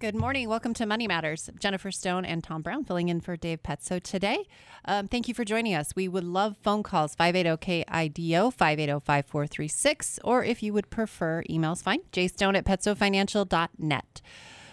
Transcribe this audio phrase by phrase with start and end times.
[0.00, 0.48] Good morning.
[0.48, 1.50] Welcome to Money Matters.
[1.58, 3.84] Jennifer Stone and Tom Brown filling in for Dave Pett.
[3.84, 4.48] So today,
[4.86, 5.94] um, thank you for joining us.
[5.94, 12.56] We would love phone calls 580-KIDO, 580-5436, or if you would prefer, emails fine, jstone
[12.56, 14.22] at petsofinancial.net.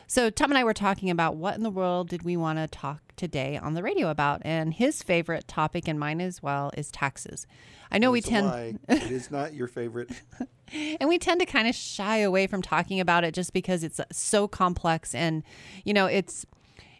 [0.09, 2.68] So Tom and I were talking about what in the world did we want to
[2.68, 6.89] talk today on the radio about, and his favorite topic and mine as well is
[6.89, 7.45] taxes.
[7.91, 10.09] I know we tend it is not your favorite.
[10.99, 13.99] and we tend to kind of shy away from talking about it just because it's
[13.99, 15.43] uh, so complex and
[15.84, 16.45] you know it's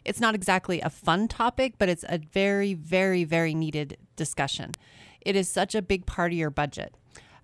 [0.04, 4.74] it's not exactly a fun topic but it's a very very very needed discussion
[5.20, 6.94] it is such a big part of your budget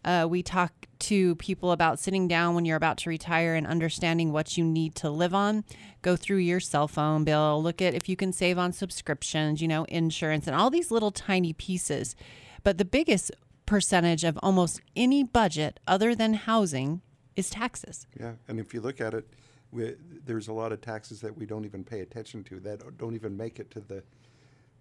[0.04, 4.32] uh, we talk to people about sitting down when you're about to retire and understanding
[4.32, 5.64] what you need to live on
[6.02, 9.68] go through your cell phone bill look at if you can save on subscriptions you
[9.68, 12.14] know insurance and all these little tiny pieces
[12.62, 13.30] but the biggest
[13.66, 17.00] percentage of almost any budget other than housing
[17.36, 18.06] is taxes.
[18.18, 19.28] Yeah, and if you look at it,
[19.70, 19.94] we,
[20.24, 23.36] there's a lot of taxes that we don't even pay attention to that don't even
[23.36, 24.02] make it to the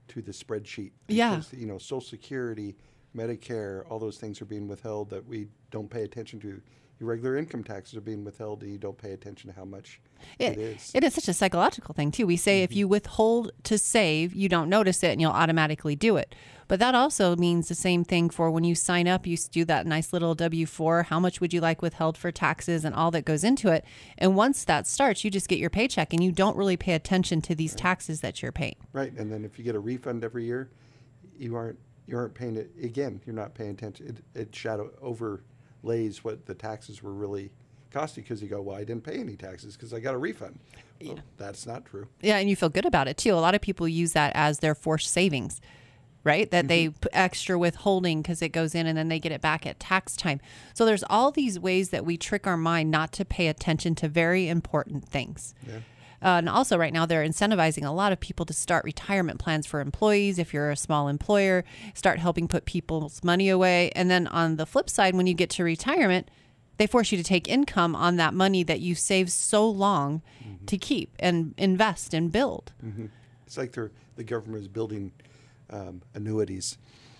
[0.09, 0.91] to the spreadsheet.
[1.07, 1.41] Yeah.
[1.51, 2.75] You know, Social Security,
[3.15, 6.61] Medicare, all those things are being withheld that we don't pay attention to.
[6.99, 9.99] Your regular income taxes are being withheld, and you don't pay attention to how much
[10.39, 10.91] it is.
[10.93, 12.25] It is such a psychological thing too.
[12.25, 12.79] We say if mm-hmm.
[12.79, 16.33] you withhold to save, you don't notice it and you'll automatically do it.
[16.67, 19.85] But that also means the same thing for when you sign up, you do that
[19.85, 21.03] nice little W 4.
[21.03, 23.83] How much would you like withheld for taxes and all that goes into it?
[24.17, 27.41] And once that starts, you just get your paycheck and you don't really pay attention
[27.41, 28.77] to these taxes that you're paying.
[28.93, 30.69] Right, and then if you get a refund every year,
[31.37, 33.21] you aren't you aren't paying it again.
[33.25, 34.07] You're not paying attention.
[34.07, 37.51] It, it shadow overlays what the taxes were really
[37.91, 40.59] costing because you go, well, I didn't pay any taxes because I got a refund.
[41.03, 42.07] Well, that's not true.
[42.21, 43.33] Yeah, and you feel good about it too.
[43.33, 45.61] A lot of people use that as their forced savings,
[46.23, 46.49] right?
[46.49, 46.99] That they mm-hmm.
[46.99, 50.15] put extra withholding because it goes in and then they get it back at tax
[50.15, 50.41] time.
[50.73, 54.07] So there's all these ways that we trick our mind not to pay attention to
[54.07, 55.53] very important things.
[55.67, 55.79] Yeah.
[56.23, 59.67] Uh, and also, right now, they're incentivizing a lot of people to start retirement plans
[59.67, 60.39] for employees.
[60.39, 63.91] If you're a small employer, start helping put people's money away.
[63.95, 66.29] And then on the flip side, when you get to retirement,
[66.77, 70.21] they force you to take income on that money that you saved so long
[70.65, 72.71] to keep and invest and build.
[73.45, 75.11] It's like they're, the government is building
[75.69, 76.77] um, annuities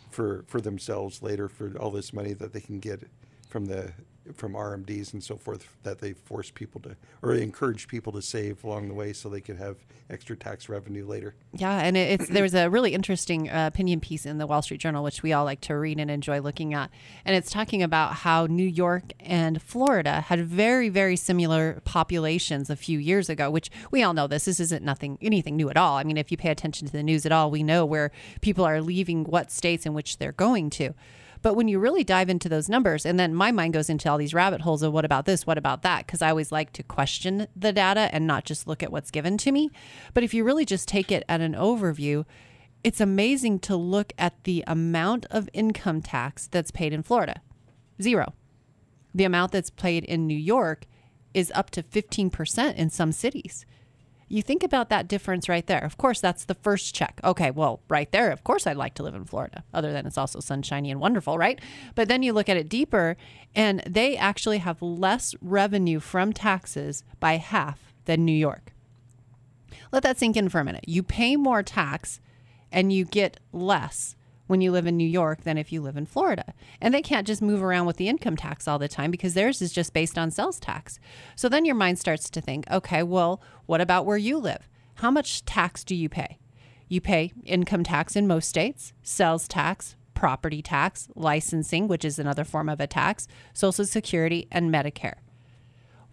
[0.10, 3.08] for for themselves later for all this money that they can get
[3.50, 3.94] from the
[4.34, 8.64] from RMDs and so forth that they force people to or encourage people to save
[8.64, 9.76] along the way so they could have
[10.10, 11.36] extra tax revenue later.
[11.54, 14.62] Yeah, and it- it's there was a really interesting uh, opinion piece in the Wall
[14.62, 16.90] Street Journal, which we all like to read and enjoy looking at,
[17.26, 22.76] and it's talking about how New York and Florida had very, very similar populations a
[22.76, 23.50] few years ago.
[23.50, 24.46] Which we all know this.
[24.46, 25.98] This isn't nothing anything new at all.
[25.98, 28.12] I mean, if you pay attention to the news at all, we know where
[28.42, 30.94] people are leaving what states in which they're going to.
[31.44, 34.18] But when you really dive into those numbers, and then my mind goes into all
[34.18, 36.84] these rabbit holes of what about this, what about that, because I always like to
[36.84, 39.70] question the data and not just look at what's given to me.
[40.14, 42.26] But if you really just take it at an overview,
[42.82, 47.42] it's amazing to look at the amount of income tax that's paid in Florida
[48.02, 48.34] zero.
[49.14, 50.86] The amount that's paid in New York
[51.34, 53.66] is up to 15% in some cities.
[54.34, 55.84] You think about that difference right there.
[55.86, 57.22] Of course, that's the first check.
[57.24, 60.18] Okay, well, right there, of course, I'd like to live in Florida, other than it's
[60.18, 61.62] also sunshiny and wonderful, right?
[61.94, 63.16] But then you look at it deeper,
[63.54, 68.74] and they actually have less revenue from taxes by half than New York.
[69.92, 70.86] Let that sink in for a minute.
[70.88, 72.20] You pay more tax
[72.72, 74.16] and you get less
[74.48, 76.54] when you live in New York than if you live in Florida.
[76.82, 79.62] And they can't just move around with the income tax all the time because theirs
[79.62, 81.00] is just based on sales tax.
[81.36, 84.70] So then your mind starts to think, okay, well, what about where you live?
[84.96, 86.40] How much tax do you pay?
[86.88, 92.44] You pay income tax in most states, sales tax, property tax, licensing, which is another
[92.44, 95.16] form of a tax, Social Security, and Medicare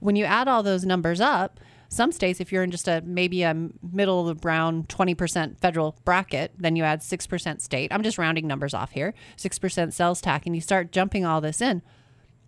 [0.00, 1.60] when you add all those numbers up,
[1.92, 3.54] some states, if you're in just a maybe a
[3.92, 7.92] middle of the brown 20% federal bracket, then you add 6% state.
[7.92, 11.60] I'm just rounding numbers off here 6% sales tax, and you start jumping all this
[11.60, 11.82] in.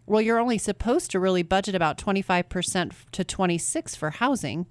[0.06, 4.66] Well, you're only supposed to really budget about 25% to 26 for housing,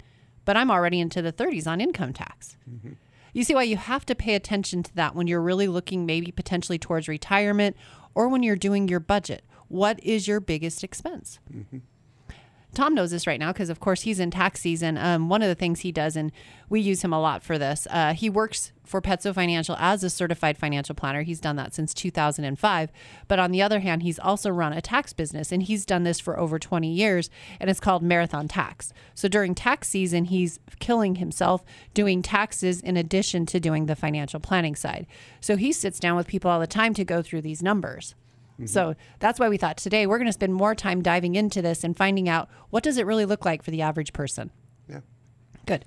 [0.46, 2.56] but I'm already into the 30s on income tax.
[2.68, 2.92] Mm-hmm.
[3.34, 6.30] You see why you have to pay attention to that when you're really looking maybe
[6.32, 7.76] potentially towards retirement
[8.14, 9.44] or when you're doing your budget.
[9.68, 11.40] What is your biggest expense?
[11.52, 11.78] Mm-hmm.
[12.74, 14.96] Tom knows this right now because, of course, he's in tax season.
[14.96, 16.32] Um, one of the things he does, and
[16.70, 20.08] we use him a lot for this, uh, he works for Petso Financial as a
[20.08, 21.22] certified financial planner.
[21.22, 22.90] He's done that since 2005.
[23.28, 26.18] But on the other hand, he's also run a tax business, and he's done this
[26.18, 27.28] for over 20 years,
[27.60, 28.92] and it's called Marathon Tax.
[29.14, 34.40] So during tax season, he's killing himself doing taxes in addition to doing the financial
[34.40, 35.06] planning side.
[35.42, 38.14] So he sits down with people all the time to go through these numbers.
[38.66, 41.84] So that's why we thought today we're going to spend more time diving into this
[41.84, 44.50] and finding out what does it really look like for the average person.
[44.88, 45.00] Yeah.
[45.66, 45.84] Good.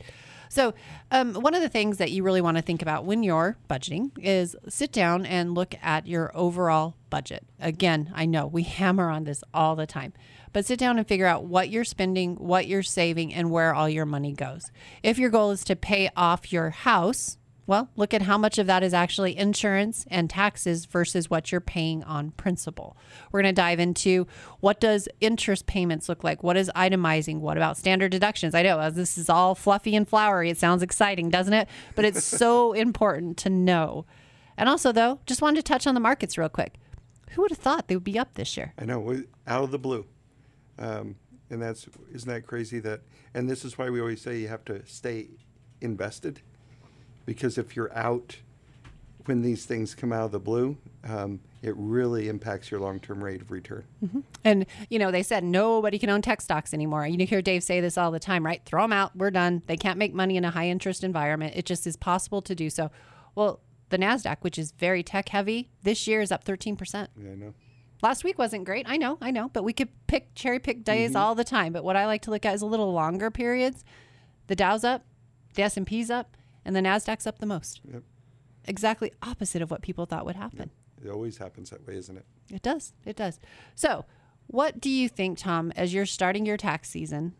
[0.49, 0.73] So,
[1.11, 4.11] um, one of the things that you really want to think about when you're budgeting
[4.21, 7.45] is sit down and look at your overall budget.
[7.59, 10.13] Again, I know we hammer on this all the time,
[10.53, 13.89] but sit down and figure out what you're spending, what you're saving, and where all
[13.89, 14.71] your money goes.
[15.03, 17.37] If your goal is to pay off your house,
[17.67, 21.61] well, look at how much of that is actually insurance and taxes versus what you're
[21.61, 22.95] paying on principal.
[23.31, 24.27] We're going to dive into
[24.59, 26.43] what does interest payments look like?
[26.43, 27.39] What is itemizing?
[27.39, 28.53] What about standard deductions?
[28.53, 30.51] I know this is all fluffy and flowery.
[30.51, 31.67] It sounds exciting, doesn't it?
[31.95, 34.05] But it's so important to know.
[34.57, 36.75] And also, though, just wanted to touch on the markets real quick.
[37.31, 38.73] Who would have thought they would be up this year?
[38.77, 40.05] I know, out of the blue.
[40.77, 41.15] Um,
[41.49, 43.01] and that's, isn't that crazy that,
[43.33, 45.29] and this is why we always say you have to stay
[45.81, 46.41] invested
[47.25, 48.37] because if you're out
[49.25, 53.41] when these things come out of the blue, um, it really impacts your long-term rate
[53.41, 53.83] of return.
[54.03, 54.19] Mm-hmm.
[54.43, 57.07] And you know, they said nobody can own tech stocks anymore.
[57.07, 58.61] You hear Dave say this all the time, right?
[58.65, 59.15] Throw them out.
[59.15, 59.63] We're done.
[59.65, 61.53] They can't make money in a high-interest environment.
[61.55, 62.91] It just is possible to do so.
[63.33, 67.07] Well, the Nasdaq, which is very tech heavy, this year is up 13%.
[67.17, 67.53] Yeah, I know.
[68.01, 68.85] Last week wasn't great.
[68.87, 71.17] I know, I know, but we could pick cherry pick days mm-hmm.
[71.17, 71.73] all the time.
[71.73, 73.83] But what I like to look at is a little longer periods.
[74.47, 75.05] The Dow's up,
[75.55, 76.35] the S&P's up,
[76.65, 77.81] and the Nasdaq's up the most.
[77.91, 78.03] Yep.
[78.65, 80.71] Exactly opposite of what people thought would happen.
[80.97, 81.07] Yep.
[81.07, 82.25] It always happens that way, isn't it?
[82.51, 82.93] It does.
[83.05, 83.39] It does.
[83.75, 84.05] So,
[84.47, 87.33] what do you think, Tom, as you're starting your tax season,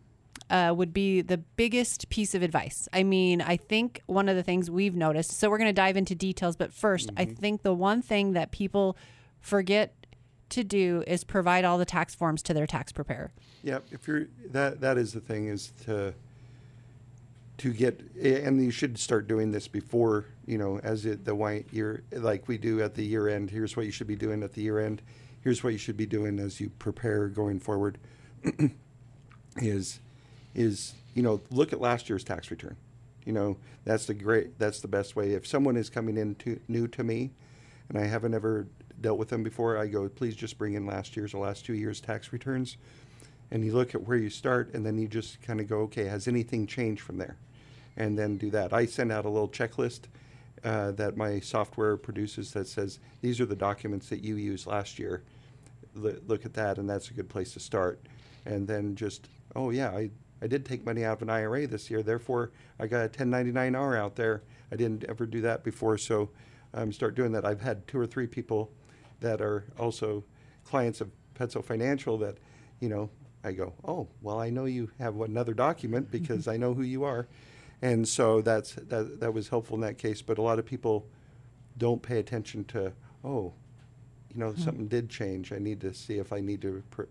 [0.50, 2.88] uh, would be the biggest piece of advice?
[2.94, 5.98] I mean, I think one of the things we've noticed, so we're going to dive
[5.98, 7.19] into details, but 1st mm-hmm.
[7.19, 8.98] I think the one thing that people
[9.39, 10.06] forget
[10.50, 13.31] to do is provide all the tax forms to their tax preparer.
[13.63, 16.13] Yeah, if you're that that is the thing is to
[17.57, 21.71] to get and you should start doing this before you know as it the white
[21.71, 23.49] year like we do at the year end.
[23.49, 25.01] Here's what you should be doing at the year end.
[25.41, 27.97] Here's what you should be doing as you prepare going forward.
[29.57, 30.01] Is
[30.53, 32.75] is you know look at last year's tax return.
[33.25, 35.31] You know that's the great that's the best way.
[35.31, 37.31] If someone is coming in to, new to me
[37.89, 38.67] and i haven't ever
[39.01, 41.73] dealt with them before i go please just bring in last year's or last two
[41.73, 42.77] years tax returns
[43.51, 46.06] and you look at where you start and then you just kind of go okay
[46.06, 47.38] has anything changed from there
[47.97, 50.01] and then do that i send out a little checklist
[50.63, 54.97] uh, that my software produces that says these are the documents that you used last
[54.97, 55.24] year
[55.95, 58.00] L- look at that and that's a good place to start
[58.45, 60.09] and then just oh yeah i
[60.41, 63.95] I did take money out of an IRA this year, therefore I got a 1099-R
[63.95, 64.44] out there.
[64.71, 66.30] I didn't ever do that before, so
[66.74, 67.45] um, start doing that.
[67.45, 68.71] I've had two or three people
[69.21, 70.24] that are also
[70.63, 72.38] clients of Petso Financial that,
[72.80, 73.09] you know,
[73.45, 77.03] I go, oh, well, I know you have another document because I know who you
[77.03, 77.27] are,
[77.81, 80.21] and so that's that that was helpful in that case.
[80.21, 81.06] But a lot of people
[81.77, 82.94] don't pay attention to,
[83.24, 83.53] oh,
[84.33, 84.62] you know, mm-hmm.
[84.62, 85.51] something did change.
[85.51, 87.03] I need to see if I need to pr-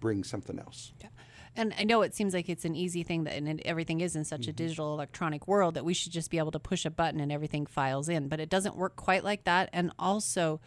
[0.00, 0.92] bring something else.
[1.00, 1.08] Yeah.
[1.54, 4.24] And I know it seems like it's an easy thing that and everything is in
[4.24, 4.50] such mm-hmm.
[4.50, 7.30] a digital electronic world that we should just be able to push a button and
[7.30, 9.68] everything files in, but it doesn't work quite like that.
[9.72, 10.60] And also,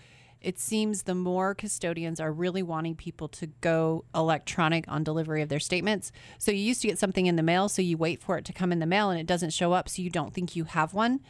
[0.45, 5.49] it seems the more custodians are really wanting people to go electronic on delivery of
[5.49, 6.11] their statements.
[6.37, 8.53] So you used to get something in the mail, so you wait for it to
[8.53, 10.93] come in the mail and it doesn't show up, so you don't think you have
[10.93, 11.21] one.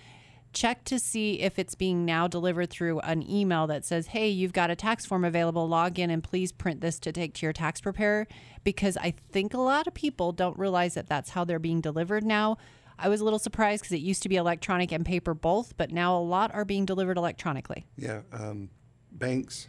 [0.52, 4.52] Check to see if it's being now delivered through an email that says, Hey, you've
[4.52, 5.66] got a tax form available.
[5.66, 8.28] Log in and please print this to take to your tax preparer.
[8.66, 12.26] Because I think a lot of people don't realize that that's how they're being delivered
[12.26, 12.58] now.
[13.00, 15.92] I was a little surprised because it used to be electronic and paper both, but
[15.92, 17.86] now a lot are being delivered electronically.
[17.98, 18.22] Yeah.
[18.32, 18.70] Um,
[19.18, 19.68] banks,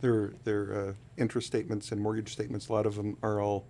[0.00, 3.66] their their uh, interest statements and mortgage statements, a lot of them are all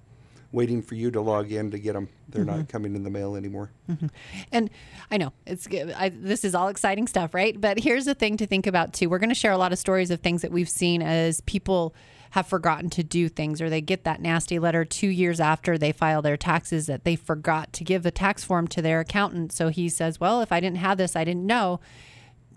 [0.54, 2.09] waiting for you to log in to get them.
[2.28, 2.59] They're mm-hmm.
[2.59, 3.71] not coming in the mail anymore.
[3.90, 4.07] Mm-hmm.
[4.52, 4.71] And
[5.11, 5.66] I know it's
[5.97, 7.61] I, this is all exciting stuff, right?
[7.61, 9.09] But here's the thing to think about too.
[9.09, 11.95] We're going to share a lot of stories of things that we've seen as people
[12.31, 15.93] have forgotten to do things or they get that nasty letter 2 years after they
[15.93, 19.52] file their taxes that they forgot to give the tax form to their accountant.
[19.52, 21.81] So he says, "Well, if I didn't have this, I didn't know."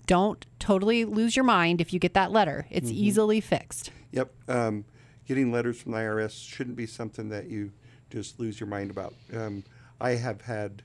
[0.07, 2.65] Don't totally lose your mind if you get that letter.
[2.71, 2.97] It's mm-hmm.
[2.97, 3.91] easily fixed.
[4.11, 4.33] Yep.
[4.47, 4.85] Um,
[5.27, 7.71] getting letters from the IRS shouldn't be something that you
[8.09, 9.13] just lose your mind about.
[9.35, 9.63] Um,
[9.99, 10.81] I have had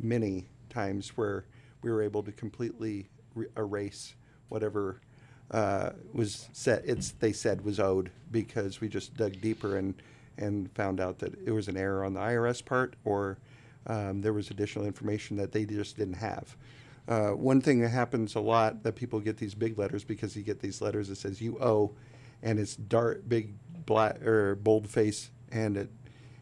[0.00, 1.44] many times where
[1.82, 4.14] we were able to completely re- erase
[4.48, 5.00] whatever
[5.50, 6.82] uh, was said.
[6.86, 9.94] It's they said was owed because we just dug deeper and
[10.38, 13.38] and found out that it was an error on the IRS part or
[13.86, 16.56] um, there was additional information that they just didn't have.
[17.08, 20.42] Uh, one thing that happens a lot that people get these big letters because you
[20.42, 21.92] get these letters that says you owe,
[22.42, 23.54] and it's dark, big,
[23.86, 25.90] black or bold face, and it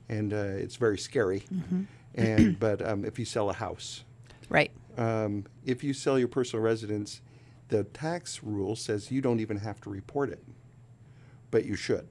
[0.09, 1.45] and uh, it's very scary.
[1.53, 1.83] Mm-hmm.
[2.15, 4.05] And but um, if you sell a house,
[4.49, 4.71] right?
[4.99, 7.23] Um, if you sell your personal residence,
[7.69, 10.43] the tax rule says you don't even have to report it,
[11.51, 12.07] but you should,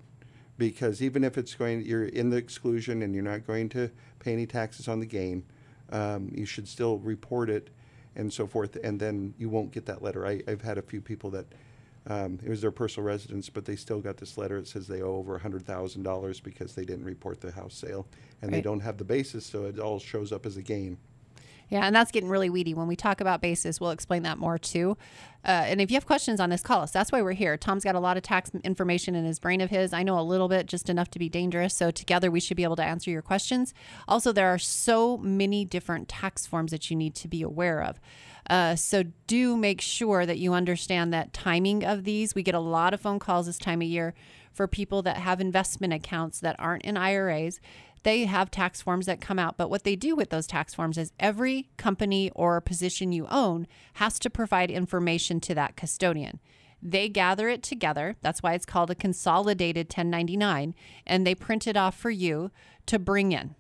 [0.58, 4.34] because even if it's going, you're in the exclusion and you're not going to pay
[4.34, 5.44] any taxes on the gain
[5.92, 7.70] um, you should still report it
[8.20, 10.28] and so forth, and then you won't get that letter.
[10.28, 11.46] I, I've had a few people that
[12.08, 15.02] um, it was their personal residence, but they still got this letter that says they
[15.02, 18.06] owe over $100,000 because they didn't report the house sale,
[18.42, 20.98] and they don't have the basis, so it all shows up as a gain.
[21.70, 22.74] Yeah, and that's getting really weedy.
[22.74, 24.98] When we talk about basis, we'll explain that more too.
[25.46, 26.92] Uh, and if you have questions on this, call us.
[26.92, 27.56] That's why we're here.
[27.58, 29.94] Tom's got a lot of tax information in his brain of his.
[29.94, 31.76] I know a little bit, just enough to be dangerous.
[31.76, 33.74] So together we should be able to answer your questions.
[34.08, 38.00] Also, there are so many different tax forms that you need to be aware of.
[38.50, 42.34] Uh, so do make sure that you understand that timing of these.
[42.34, 44.16] We get a lot of phone calls this time of year
[44.52, 47.62] for people that have investment accounts that aren't in IRAs
[48.04, 49.58] they have tax forms that come out.
[49.58, 53.68] But what they do with those tax forms is every company or position you own
[53.94, 56.40] has to provide information to that custodian.
[56.82, 58.16] They gather it together.
[58.22, 60.76] That's why it's called a consolidated 1099,
[61.06, 62.52] and they print it off for you
[62.86, 63.56] to bring in.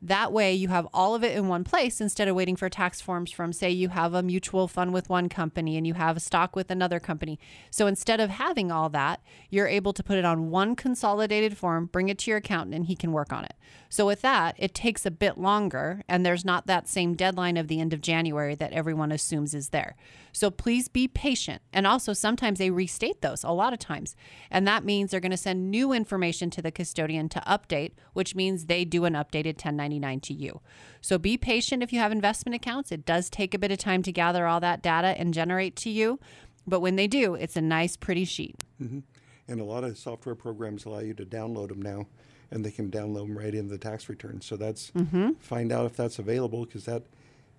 [0.00, 3.00] That way, you have all of it in one place instead of waiting for tax
[3.00, 6.20] forms from, say, you have a mutual fund with one company and you have a
[6.20, 7.40] stock with another company.
[7.70, 11.86] So instead of having all that, you're able to put it on one consolidated form,
[11.86, 13.54] bring it to your accountant, and he can work on it.
[13.88, 17.66] So with that, it takes a bit longer, and there's not that same deadline of
[17.66, 19.96] the end of January that everyone assumes is there.
[20.38, 21.62] So please be patient.
[21.72, 24.14] And also, sometimes they restate those a lot of times.
[24.52, 28.36] And that means they're going to send new information to the custodian to update, which
[28.36, 30.60] means they do an updated 1099 to you.
[31.00, 32.92] So be patient if you have investment accounts.
[32.92, 35.90] It does take a bit of time to gather all that data and generate to
[35.90, 36.20] you.
[36.68, 38.54] But when they do, it's a nice, pretty sheet.
[38.80, 39.00] Mm-hmm.
[39.48, 42.06] And a lot of software programs allow you to download them now,
[42.52, 44.40] and they can download them right into the tax return.
[44.40, 45.32] So that's mm-hmm.
[45.40, 47.02] find out if that's available because that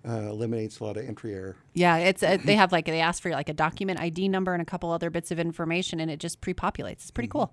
[0.08, 1.56] uh, eliminates a lot of entry error.
[1.74, 4.62] Yeah, it's uh they have like they ask for like a document ID number and
[4.62, 6.92] a couple other bits of information, and it just pre-populates.
[6.92, 7.52] It's pretty cool.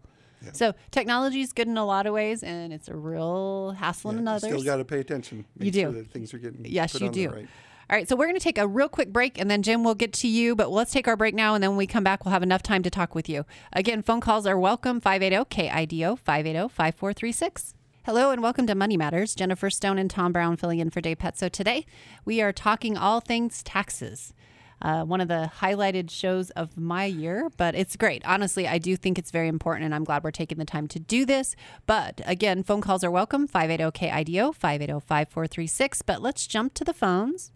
[0.54, 4.18] So technology is good in a lot of ways, and it's a real hassle in
[4.18, 4.50] Yeah, you others.
[4.50, 5.46] still got to pay attention.
[5.60, 5.82] You do.
[5.82, 7.30] sure that things are getting Yes, you do.
[7.32, 7.48] right.
[7.90, 9.96] All right, so we're going to take a real quick break, and then Jim will
[9.96, 10.56] get to you.
[10.56, 12.62] But let's take our break now, and then when we come back, we'll have enough
[12.62, 13.46] time to talk with you.
[13.74, 17.74] Again, phone calls are welcome 580 KIDO 580 5436.
[18.08, 19.36] Hello and welcome to Money Matters.
[19.36, 21.86] Jennifer Stone and Tom Brown filling in for Dave Petso today.
[22.24, 24.34] We are talking all things taxes.
[24.82, 28.26] Uh, one of the highlighted shows of my year, but it's great.
[28.26, 31.00] Honestly, I do think it's very important, and I'm glad we're taking the time to
[31.00, 31.54] do this.
[31.86, 36.02] But again, phone calls are welcome 580 KIDO 580 5436.
[36.04, 37.52] But let's jump to the phones.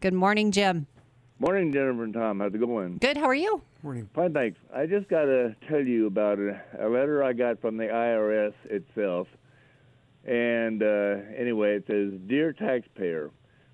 [0.00, 0.88] Good morning, Jim.
[1.38, 2.40] Morning, Jennifer and Tom.
[2.40, 2.98] How's it going?
[2.98, 3.18] Good.
[3.18, 3.62] How are you?
[3.84, 4.08] Morning.
[4.14, 4.60] Fine, thanks.
[4.72, 8.54] I just got to tell you about a, a letter I got from the IRS
[8.66, 9.26] itself.
[10.24, 13.32] And uh, anyway, it says Dear taxpayer,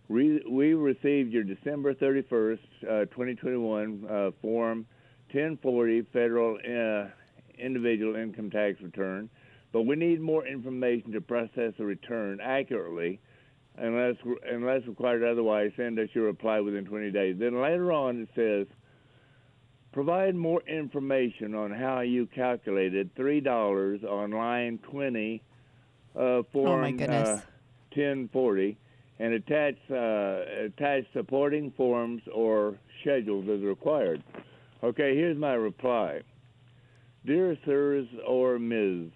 [0.09, 4.87] we, we received your December 31st, uh, 2021 uh, Form
[5.31, 7.11] 1040 Federal uh,
[7.59, 9.29] Individual Income Tax Return,
[9.73, 13.21] but we need more information to process the return accurately.
[13.77, 14.17] Unless,
[14.50, 17.37] unless required otherwise, send us your reply within 20 days.
[17.38, 18.67] Then later on, it says,
[19.99, 25.43] Provide more information on how you calculated three dollars on line twenty,
[26.14, 27.40] uh, form Oh, uh,
[27.93, 28.78] ten forty,
[29.19, 34.23] and attach uh, attach supporting forms or schedules as required.
[34.85, 36.21] Okay, here's my reply.
[37.26, 39.11] Dear sirs or Ms.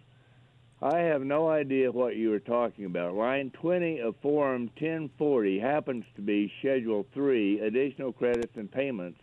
[0.83, 3.15] I have no idea what you are talking about.
[3.15, 9.22] Line 20 of Form 1040 happens to be Schedule 3, Additional Credits and Payments.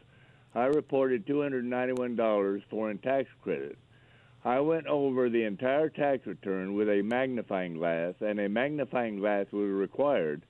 [0.59, 3.77] I reported $291 for in tax credit.
[4.43, 9.45] I went over the entire tax return with a magnifying glass, and a magnifying glass
[9.51, 10.43] was required.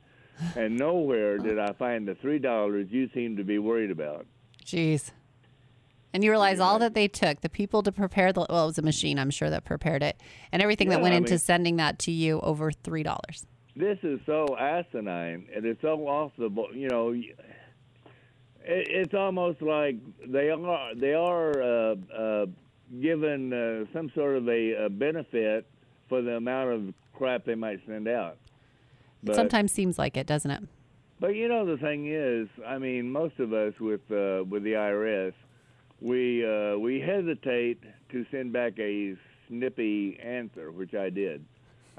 [0.55, 4.25] And nowhere did I find the $3 you seem to be worried about.
[4.65, 5.11] Jeez.
[6.13, 8.77] And you realize all that they took, the people to prepare the, well, it was
[8.79, 10.19] a machine, I'm sure, that prepared it,
[10.51, 13.45] and everything that went I into mean- sending that to you over $3.
[13.75, 17.13] this is so asinine and it's so off the you know
[18.69, 19.95] it's almost like
[20.27, 22.45] they are they are uh, uh,
[23.01, 25.67] given uh, some sort of a, a benefit
[26.07, 28.37] for the amount of crap they might send out
[29.25, 30.63] It sometimes seems like it, doesn't it?
[31.19, 34.73] but you know the thing is I mean most of us with uh, with the
[34.73, 35.33] IRS
[36.01, 39.15] we uh, we hesitate to send back a
[39.47, 41.43] snippy answer which I did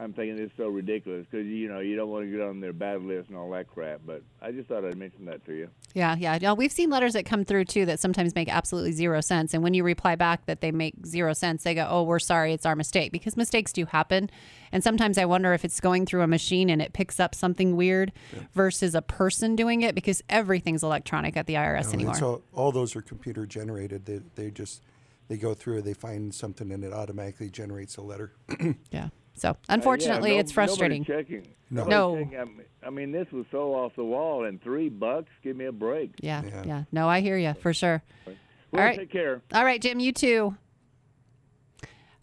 [0.00, 2.72] I'm thinking it's so ridiculous because you know you don't want to get on their
[2.72, 4.00] bad list and all that crap.
[4.06, 5.68] But I just thought I'd mention that to you.
[5.92, 6.38] Yeah, yeah.
[6.40, 9.52] No, we've seen letters that come through too that sometimes make absolutely zero sense.
[9.52, 12.54] And when you reply back that they make zero sense, they go, "Oh, we're sorry,
[12.54, 14.30] it's our mistake." Because mistakes do happen,
[14.72, 17.76] and sometimes I wonder if it's going through a machine and it picks up something
[17.76, 18.10] weird
[18.54, 22.14] versus a person doing it because everything's electronic at the IRS No, anymore.
[22.14, 24.06] So all, all those are computer generated.
[24.06, 24.82] They, they just
[25.28, 28.32] they go through, they find something, and it automatically generates a letter.
[28.90, 29.10] yeah.
[29.40, 31.04] So Uh, yeah, unfortunately, no- it's frustrating.
[31.04, 31.46] Checking.
[31.70, 31.84] No.
[31.84, 32.16] No.
[32.18, 32.60] checking.
[32.82, 35.30] I mean- this was so off the wall, and three bucks.
[35.42, 36.12] Give me a break.
[36.20, 36.84] Yeah, yeah, Yeah.
[36.92, 38.02] No, I hear you for sure.
[38.26, 38.98] Well, right.
[38.98, 39.40] take care.
[39.52, 40.56] All right, Jim, you too.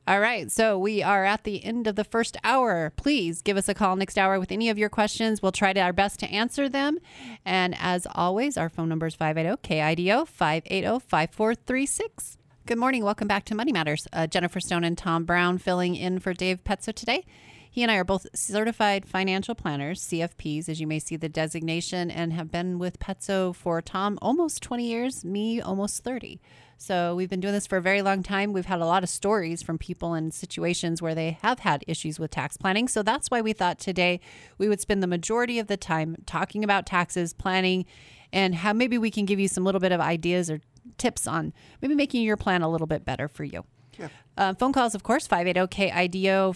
[0.07, 2.93] All right, so we are at the end of the first hour.
[2.95, 5.41] Please give us a call next hour with any of your questions.
[5.41, 6.99] We'll try to our best to answer them.
[7.43, 12.37] And as always, our phone number is 580 KIDO 580 5436.
[12.67, 13.05] Good morning.
[13.05, 14.09] Welcome back to Money Matters.
[14.11, 17.23] Uh, Jennifer Stone and Tom Brown filling in for Dave Petso today.
[17.71, 22.11] He and I are both certified financial planners, CFPs, as you may see the designation,
[22.11, 26.41] and have been with Petso for Tom almost 20 years, me almost 30.
[26.77, 28.51] So we've been doing this for a very long time.
[28.51, 32.19] We've had a lot of stories from people in situations where they have had issues
[32.19, 32.89] with tax planning.
[32.89, 34.19] So that's why we thought today
[34.57, 37.85] we would spend the majority of the time talking about taxes, planning,
[38.33, 40.59] and how maybe we can give you some little bit of ideas or
[40.97, 43.65] tips on maybe making your plan a little bit better for you.
[43.97, 44.09] Yeah.
[44.37, 46.53] Uh, phone calls, of course, 580-KIDO,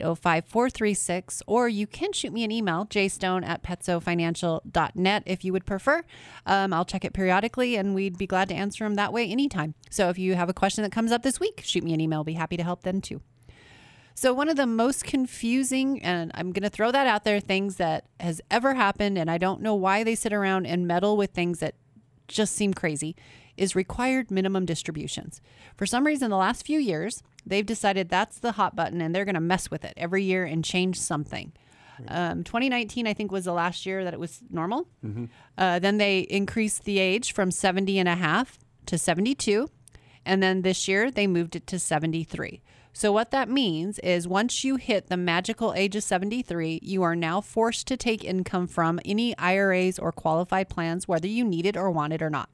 [0.00, 6.02] 580-5436, or you can shoot me an email, jstone at petsofinancial.net if you would prefer.
[6.46, 9.74] Um, I'll check it periodically, and we'd be glad to answer them that way anytime.
[9.90, 12.20] So if you have a question that comes up this week, shoot me an email.
[12.20, 13.20] I'll be happy to help then too.
[14.14, 17.76] So one of the most confusing, and I'm going to throw that out there, things
[17.76, 21.30] that has ever happened, and I don't know why they sit around and meddle with
[21.30, 21.74] things that
[22.26, 23.14] just seem crazy,
[23.58, 25.40] is required minimum distributions.
[25.76, 29.24] For some reason, the last few years, they've decided that's the hot button, and they're
[29.24, 31.52] going to mess with it every year and change something.
[32.06, 34.88] Um, 2019, I think, was the last year that it was normal.
[35.56, 39.68] Uh, then they increased the age from 70 and a half to 72.
[40.24, 42.62] And then this year they moved it to 73.
[42.92, 47.14] So, what that means is once you hit the magical age of 73, you are
[47.14, 51.76] now forced to take income from any IRAs or qualified plans, whether you need it
[51.76, 52.48] or want it or not.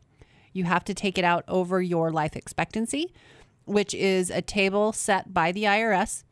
[0.54, 3.12] You have to take it out over your life expectancy,
[3.66, 6.24] which is a table set by the IRS.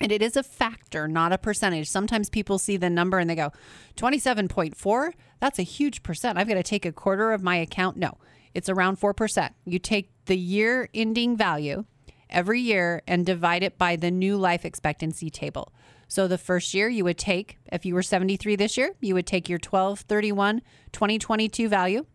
[0.00, 1.88] And it is a factor, not a percentage.
[1.88, 3.52] Sometimes people see the number and they go,
[3.96, 5.12] 27.4?
[5.38, 6.38] That's a huge percent.
[6.38, 7.96] I've got to take a quarter of my account.
[7.96, 8.18] No,
[8.52, 9.50] it's around 4%.
[9.64, 11.84] You take the year ending value
[12.28, 15.72] every year and divide it by the new life expectancy table.
[16.08, 19.26] So the first year you would take, if you were 73 this year, you would
[19.26, 22.06] take your 12 31 2022 value,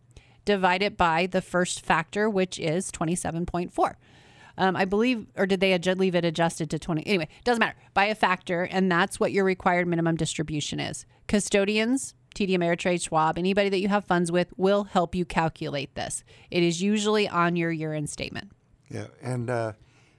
[0.47, 3.95] divide it by the first factor, which is 27.4.
[4.57, 7.05] Um, I believe, or did they adju- leave it adjusted to 20?
[7.05, 7.75] Anyway, doesn't matter.
[7.93, 11.05] By a factor, and that's what your required minimum distribution is.
[11.27, 16.23] Custodians, TD Ameritrade, Schwab, anybody that you have funds with will help you calculate this.
[16.49, 18.51] It is usually on your year end statement.
[18.89, 19.73] Yeah, and uh,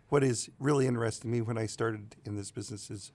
[0.08, 3.12] what is really interesting to me when I started in this business is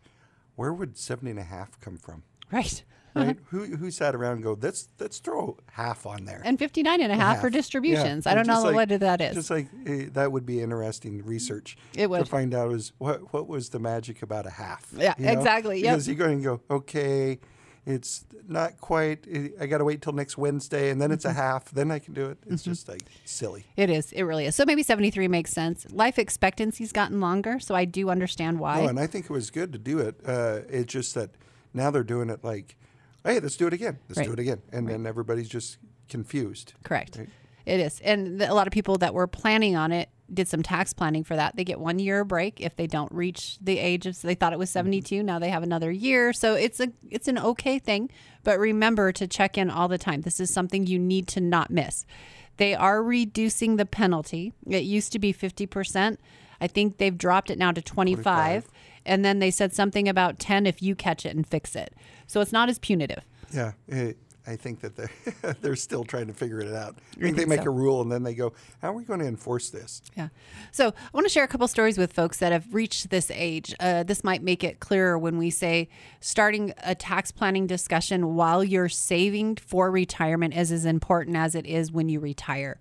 [0.56, 2.24] where would 70 and a half come from?
[2.52, 2.84] Right.
[3.16, 3.38] Right?
[3.50, 6.42] who, who sat around and go, let's, let's throw half on there.
[6.44, 8.26] And 59 and a half for distributions.
[8.26, 9.36] Yeah, I don't know like- what that is.
[9.36, 11.78] Just like eh, that would be interesting research.
[11.96, 12.20] It would.
[12.20, 14.88] to find out is what what was the magic about a half.
[14.98, 15.94] Yeah, exactly, yep.
[15.94, 17.40] Because you're going to go, okay,
[17.86, 19.26] it's not quite.
[19.60, 21.38] I got to wait till next Wednesday, and then it's Mm-hmm.
[21.38, 21.72] a half.
[21.72, 22.38] Then I can do it.
[22.48, 23.66] It's just like silly.
[23.78, 24.12] It is.
[24.14, 24.56] It really is.
[24.56, 25.86] So maybe 73 makes sense.
[25.92, 28.82] Life expectancy's gotten longer, so I do understand why.
[28.82, 30.16] Oh, and I think it was good to do it.
[30.26, 31.32] Uh, it's just that
[31.74, 32.76] now they're doing it like,
[33.26, 34.00] hey, let's do it again.
[34.10, 34.28] Let's Right.
[34.28, 35.78] do it again, and then everybody's just
[36.10, 36.74] confused.
[36.84, 37.18] Correct.
[37.18, 37.30] Right.
[37.66, 38.00] It is.
[38.02, 41.36] And a lot of people that were planning on it did some tax planning for
[41.36, 41.56] that.
[41.56, 44.54] They get one year break if they don't reach the age of so they thought
[44.54, 44.80] it was mm-hmm.
[44.80, 46.34] 72, now they have another year.
[46.34, 48.10] So it's a it's an okay thing,
[48.44, 50.22] but remember to check in all the time.
[50.22, 52.06] This is something you need to not miss.
[52.58, 54.54] They are reducing the penalty.
[54.68, 56.18] It used to be 50%.
[56.62, 58.70] I think they've dropped it now to 25, 25.
[59.06, 61.94] And then they said something about 10 if you catch it and fix it.
[62.28, 63.24] So it's not as punitive.
[63.54, 63.74] Yeah,
[64.46, 66.96] I think that they're they're still trying to figure it out.
[66.98, 67.68] I You think they make so?
[67.68, 70.02] a rule and then they go, how are we going to enforce this?
[70.18, 70.30] Yeah.
[70.72, 73.74] So I want to share a couple stories with folks that have reached this age.
[73.80, 75.88] Uh, this might make it clearer when we say
[76.20, 81.66] starting a tax planning discussion while you're saving for retirement is as important as it
[81.66, 82.80] is when you retire.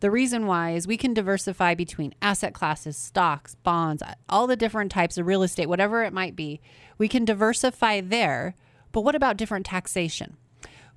[0.00, 4.92] The reason why is we can diversify between asset classes, stocks, bonds, all the different
[4.92, 6.60] types of real estate, whatever it might be.
[6.98, 8.54] We can diversify there,
[8.92, 10.36] but what about different taxation?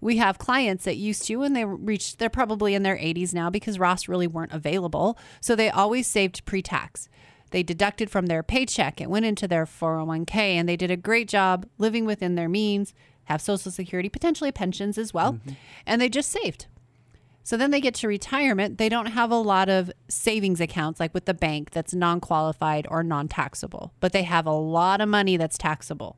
[0.01, 3.49] we have clients that used to and they reached they're probably in their 80s now
[3.49, 7.07] because Roths really weren't available so they always saved pre-tax
[7.51, 11.29] they deducted from their paycheck it went into their 401k and they did a great
[11.29, 12.93] job living within their means
[13.25, 15.51] have social security potentially pensions as well mm-hmm.
[15.85, 16.65] and they just saved
[17.43, 21.13] so then they get to retirement they don't have a lot of savings accounts like
[21.13, 25.57] with the bank that's non-qualified or non-taxable but they have a lot of money that's
[25.57, 26.17] taxable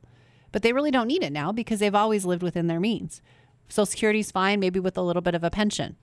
[0.52, 3.20] but they really don't need it now because they've always lived within their means
[3.68, 5.96] Social Security's fine, maybe with a little bit of a pension.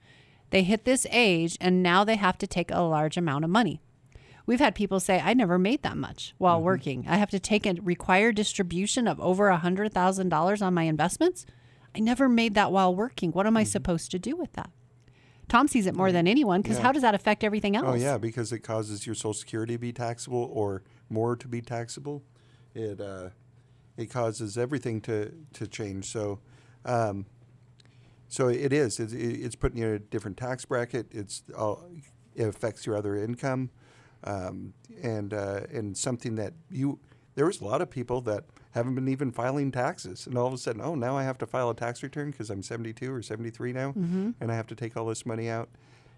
[0.49, 3.81] They hit this age and now they have to take a large amount of money.
[4.45, 6.65] We've had people say, I never made that much while mm-hmm.
[6.65, 7.05] working.
[7.07, 11.45] I have to take a required distribution of over a $100,000 on my investments.
[11.95, 13.31] I never made that while working.
[13.31, 13.69] What am I mm-hmm.
[13.69, 14.71] supposed to do with that?
[15.51, 16.83] Tom sees it more than anyone because Yeah.
[16.83, 17.85] how does that affect everything else?
[17.85, 21.61] Oh yeah, because it causes your Social Security to be taxable or more to be
[21.61, 22.23] taxable.
[22.73, 23.31] It uh,
[23.97, 26.05] it causes everything to to change.
[26.05, 26.39] So,
[26.85, 27.25] um,
[28.29, 28.97] so it is.
[28.97, 31.07] It's, it's putting you in a different tax bracket.
[31.11, 31.83] It's all,
[32.33, 33.71] it affects your other income,
[34.23, 36.97] um, and uh, and something that you
[37.35, 40.53] there was a lot of people that haven't been even filing taxes, and all of
[40.53, 43.21] a sudden, oh, now I have to file a tax return because I'm 72 or
[43.21, 44.31] 73 now, mm-hmm.
[44.39, 45.69] and I have to take all this money out,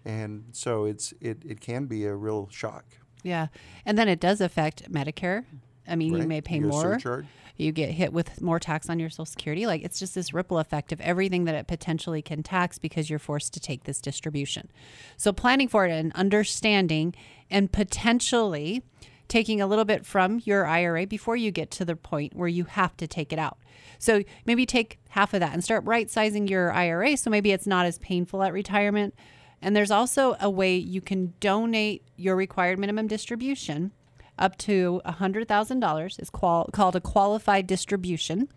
[0.04, 2.84] and so it's it it can be a real shock.
[3.24, 3.48] Yeah.
[3.84, 5.44] And then it does affect Medicare.
[5.88, 6.80] I mean, you may pay more.
[6.80, 7.26] surcharge.
[7.56, 9.66] You get hit with more tax on your Social Security.
[9.66, 13.20] Like it's just this ripple effect of everything that it potentially can tax because you're
[13.20, 14.70] forced to take this distribution.
[15.16, 17.14] So planning for it and understanding
[17.50, 18.82] and potentially
[19.28, 22.64] taking a little bit from your IRA before you get to the point where you
[22.64, 23.58] have to take it out.
[23.98, 27.66] So maybe take half of that and start right sizing your IRA so maybe it's
[27.66, 29.14] not as painful at retirement.
[29.62, 33.92] And there's also a way you can donate your required minimum distribution
[34.38, 36.18] up to $100,000.
[36.18, 38.48] It's qual- called a qualified distribution.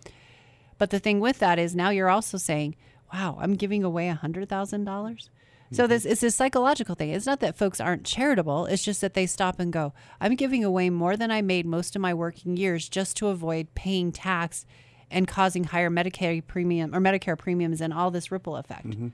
[0.77, 2.75] But the thing with that is now you're also saying,
[3.13, 5.29] wow, I'm giving away $100,000.
[5.71, 6.11] So this mm-hmm.
[6.13, 7.09] is a psychological thing.
[7.09, 8.65] It's not that folks aren't charitable.
[8.67, 11.95] It's just that they stop and go, I'm giving away more than I made most
[11.95, 14.65] of my working years just to avoid paying tax
[15.11, 18.87] and causing higher Medicare premium or Medicare premiums and all this ripple effect.
[18.87, 19.09] Mm-hmm.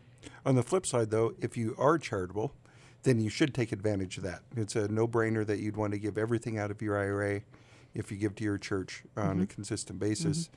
[0.46, 2.54] On the flip side, though, if you are charitable,
[3.04, 4.42] then you should take advantage of that.
[4.56, 7.42] It's a no-brainer that you'd want to give everything out of your IRA
[7.94, 9.42] if you give to your church on mm-hmm.
[9.44, 10.50] a consistent basis.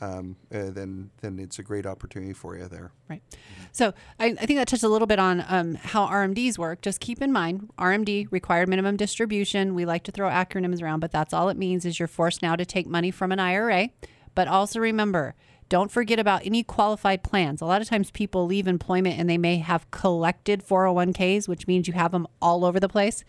[0.00, 2.90] Um, uh, then, then it's a great opportunity for you there.
[3.08, 3.22] Right.
[3.70, 6.82] So I, I think that touched a little bit on um, how RMDs work.
[6.82, 9.74] Just keep in mind, RMD, required minimum distribution.
[9.74, 12.56] We like to throw acronyms around, but that's all it means is you're forced now
[12.56, 13.90] to take money from an IRA.
[14.34, 15.36] But also remember,
[15.68, 17.60] don't forget about any qualified plans.
[17.60, 21.88] A lot of times people leave employment and they may have collected 401ks, which means
[21.88, 23.24] you have them all over the place.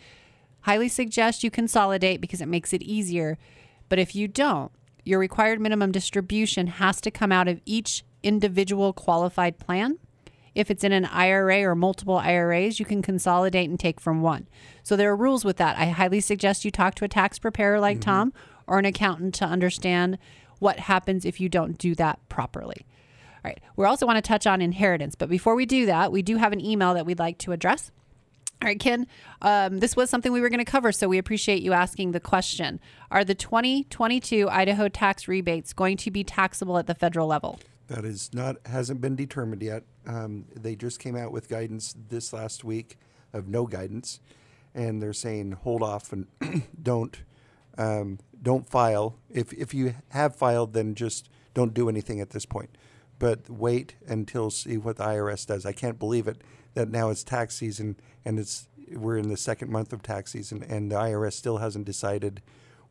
[0.62, 3.38] Highly suggest you consolidate because it makes it easier.
[3.88, 4.72] But if you don't,
[5.06, 10.00] your required minimum distribution has to come out of each individual qualified plan.
[10.56, 14.48] If it's in an IRA or multiple IRAs, you can consolidate and take from one.
[14.84, 15.78] So there are rules with that.
[15.78, 18.10] I highly suggest you talk to a tax preparer like mm-hmm.
[18.10, 18.34] Tom
[18.66, 20.18] or an accountant to understand
[20.60, 22.86] what happens if you don't do that properly.
[23.44, 23.62] All right.
[23.76, 26.54] We also want to touch on inheritance, but before we do that, we do have
[26.54, 27.92] an email that we'd like to address.
[28.62, 29.06] All right, Ken,
[29.42, 32.20] um, this was something we were going to cover, so we appreciate you asking the
[32.20, 32.80] question.
[33.12, 37.60] Are the 2022 Idaho tax rebates going to be taxable at the federal level?
[37.88, 39.84] That is not hasn't been determined yet.
[40.08, 42.98] Um, they just came out with guidance this last week
[43.34, 44.20] of no guidance,
[44.74, 46.28] and they're saying hold off and
[46.82, 47.22] don't
[47.78, 49.20] um, don't file.
[49.30, 52.76] If if you have filed, then just don't do anything at this point.
[53.20, 55.66] But wait until see what the IRS does.
[55.66, 56.42] I can't believe it
[56.74, 60.64] that now it's tax season and it's we're in the second month of tax season
[60.64, 62.42] and the IRS still hasn't decided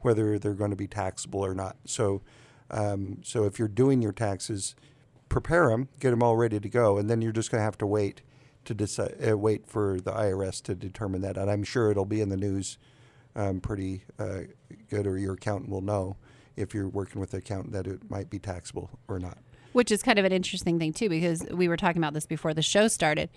[0.01, 1.77] whether they're going to be taxable or not.
[1.87, 2.23] So,
[2.71, 4.75] um, so if you're doing your taxes,
[5.29, 7.79] prepare them, get them all ready to go, and then you're just going to have
[7.79, 8.23] to wait
[8.67, 11.37] to decide, uh, wait for the IRS to determine that.
[11.37, 12.79] And I'm sure it'll be in the news
[13.35, 14.41] um, pretty uh,
[14.91, 16.17] good, or your accountant will know
[16.57, 19.39] if you're working with an accountant that it might be taxable or not.
[19.73, 22.55] Which is kind of an interesting thing, too, because we were talking about this before
[22.55, 23.29] the show started.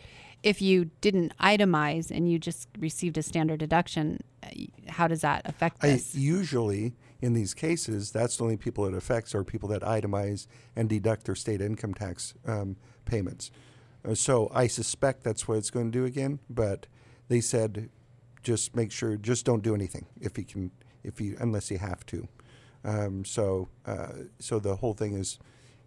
[0.47, 4.47] If you didn't itemize and you just received a standard deduction, uh,
[4.87, 6.15] how does that affect I, this?
[6.15, 10.87] usually, in these cases, that's the only people it affects are people that itemize and
[10.87, 13.51] deduct their state income tax um, payments.
[14.07, 16.39] Uh, so I suspect that's what it's going to do again.
[16.49, 16.87] But
[17.27, 17.89] they said,
[18.41, 20.71] just make sure, just don't do anything if you can,
[21.03, 22.27] if you unless you have to.
[22.85, 25.39] Um, so, uh, so the whole thing is,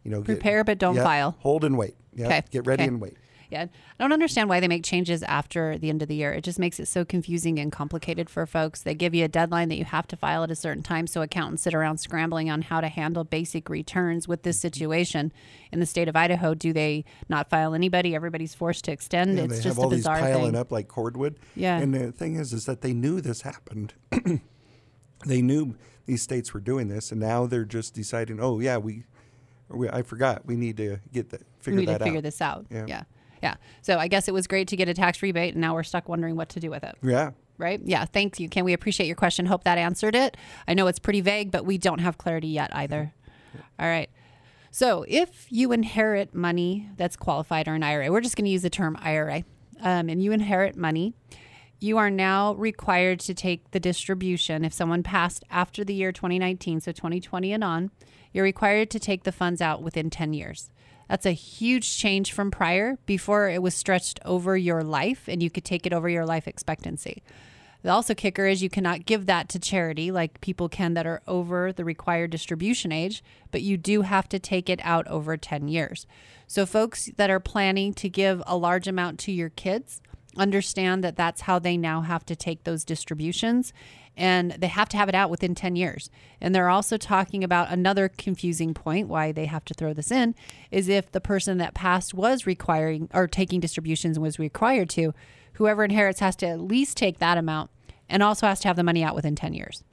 [0.05, 1.37] you know, get- Prepare but don't yeah, file.
[1.41, 1.95] Hold and wait.
[2.13, 3.17] Yeah, Okay, get ready and wait.
[3.51, 3.63] Yeah.
[3.63, 6.33] I don't understand why they make changes after the end of the year.
[6.33, 8.83] It just makes it so confusing and complicated for folks.
[8.83, 11.07] They give you a deadline that you have to file at a certain time.
[11.07, 14.63] So accountants sit around scrambling on how to handle basic returns with this mm-hmm.
[14.63, 15.33] situation.
[15.73, 18.15] In the state of Idaho, do they not file anybody?
[18.15, 19.31] Everybody's forced to extend.
[19.31, 20.57] and it's they just have all a these piling thing.
[20.57, 21.39] up like cordwood.
[21.57, 21.79] Yeah.
[21.79, 23.95] And the thing is, is that they knew this happened.
[25.27, 29.05] they knew these states were doing this, and now they're just deciding, oh yeah, we,
[29.69, 31.67] we I forgot, we need to get that out.
[31.67, 32.23] We need to figure out.
[32.23, 32.67] this out.
[32.71, 32.85] Yeah.
[32.89, 33.03] yeah.
[33.43, 33.55] Yeah.
[33.83, 36.09] So I guess it was great to get a tax rebate, and now we're stuck
[36.09, 36.97] wondering what to do with it.
[37.03, 37.31] Yeah.
[37.59, 37.81] right?
[37.85, 38.65] Yeah, thank you, Ken.
[38.65, 39.47] We appreciate your question.
[39.47, 40.37] Hope that answered it.
[40.67, 43.13] I know it's pretty vague, but we don't have clarity yet either.
[43.79, 44.11] All right.
[44.71, 48.63] So if you inherit money that's qualified or an IRA, we're just going to use
[48.63, 49.45] the term IRA,
[49.83, 51.15] um, and you inherit money,
[51.81, 54.65] you are now required to take the distribution.
[54.65, 57.91] If someone passed after the year 2019, so 2020 and on,
[58.33, 60.71] you're required to take the funds out within 10 years.
[61.11, 62.97] That's a huge change from prior.
[63.05, 66.47] Before it was stretched over your life and you could take it over your life
[66.47, 67.21] expectancy.
[67.83, 71.21] The also kicker is you cannot give that to charity like people can that are
[71.27, 75.67] over the required distribution age, but you do have to take it out over 10
[75.67, 76.07] years.
[76.47, 80.01] So folks that are planning to give a large amount to your kids,
[80.37, 83.73] understand that that's how they now have to take those distributions
[84.17, 86.11] and they have to have it out within 10 years.
[86.41, 90.35] And they're also talking about another confusing point why they have to throw this in
[90.71, 95.15] is if the person that passed was requiring or taking distributions and was required to,
[95.55, 97.71] whoever inherits has to at least take that amount
[98.09, 99.85] and also has to have the money out within 10 years.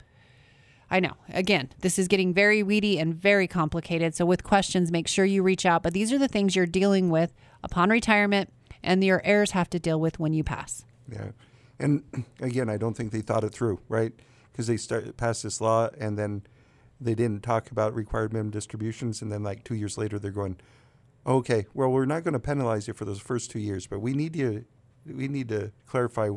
[0.90, 1.14] I know.
[1.34, 4.16] Again, this is getting very weedy and very complicated.
[4.16, 5.84] So, with questions, make sure you reach out.
[5.84, 8.54] But these are the things you're dealing with upon retirement
[8.88, 10.86] and your heirs have to deal with when you pass.
[11.12, 11.32] Yeah.
[11.78, 14.14] And again, I don't think they thought it through, right?
[14.52, 16.44] Because they start passed this law and then
[17.00, 20.58] they didn't talk about required minimum distributions, and then like two years later, they're going,
[21.28, 24.14] "Okay, well, we're not going to penalize you for those first two years, but we
[24.14, 24.66] need you,
[25.06, 26.30] we need to clarify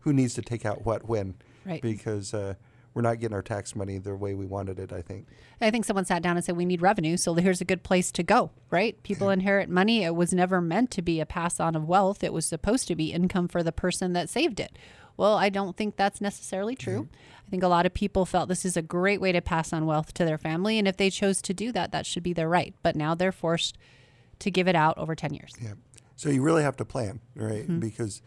[0.00, 1.34] who needs to take out what when,
[1.66, 1.82] Right.
[1.82, 2.54] Because uh,
[2.96, 4.90] we're not getting our tax money the way we wanted it.
[4.90, 5.26] I think.
[5.60, 7.18] I think someone sat down and said, We need revenue.
[7.18, 9.00] So here's a good place to go, right?
[9.02, 10.02] People inherit money.
[10.02, 12.96] It was never meant to be a pass on of wealth, it was supposed to
[12.96, 14.78] be income for the person that saved it.
[15.18, 17.08] Well, I don't think that's necessarily true.
[17.46, 19.84] I think a lot of people felt this is a great way to pass on
[19.84, 20.78] wealth to their family.
[20.78, 22.74] And if they chose to do that, that should be their right.
[22.82, 23.78] But now they're forced
[24.40, 25.52] to give it out over 10 years.
[25.60, 25.74] Yeah.
[26.16, 27.62] So you really have to plan, right?
[27.62, 27.78] Mm-hmm.
[27.78, 28.20] Because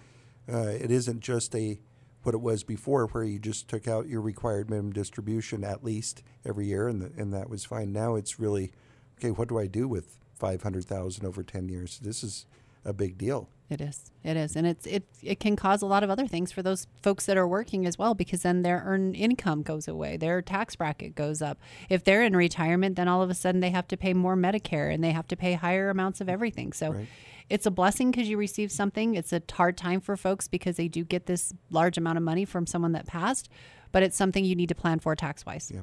[0.51, 1.79] uh, it isn't just a
[2.23, 6.23] what it was before, where you just took out your required minimum distribution at least
[6.45, 7.93] every year, and the, and that was fine.
[7.93, 8.71] Now it's really
[9.17, 9.31] okay.
[9.31, 11.99] What do I do with five hundred thousand over ten years?
[11.99, 12.45] This is
[12.85, 13.49] a big deal.
[13.69, 14.09] It is.
[14.23, 14.55] It is.
[14.55, 17.37] And it's it it can cause a lot of other things for those folks that
[17.37, 20.17] are working as well because then their earned income goes away.
[20.17, 21.59] Their tax bracket goes up.
[21.87, 24.91] If they're in retirement, then all of a sudden they have to pay more Medicare
[24.91, 26.73] and they have to pay higher amounts of everything.
[26.73, 27.07] So Right.
[27.49, 29.15] It's a blessing because you receive something.
[29.15, 32.45] It's a hard time for folks because they do get this large amount of money
[32.45, 33.49] from someone that passed,
[33.91, 35.71] but it's something you need to plan for tax wise.
[35.73, 35.81] Yeah.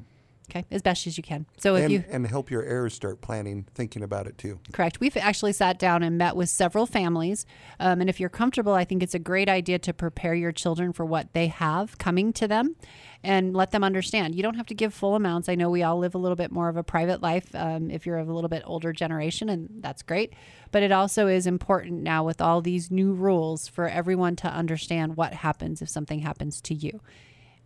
[0.49, 1.45] Okay, as best as you can.
[1.57, 4.59] So if and, you and help your heirs start planning, thinking about it too.
[4.71, 5.01] Correct.
[5.01, 7.45] We've actually sat down and met with several families.
[7.81, 10.93] Um, and if you're comfortable, I think it's a great idea to prepare your children
[10.93, 12.77] for what they have coming to them
[13.23, 14.35] and let them understand.
[14.35, 15.49] You don't have to give full amounts.
[15.49, 18.05] I know we all live a little bit more of a private life um, if
[18.05, 20.33] you're of a little bit older generation, and that's great.
[20.71, 25.17] But it also is important now with all these new rules for everyone to understand
[25.17, 27.01] what happens if something happens to you.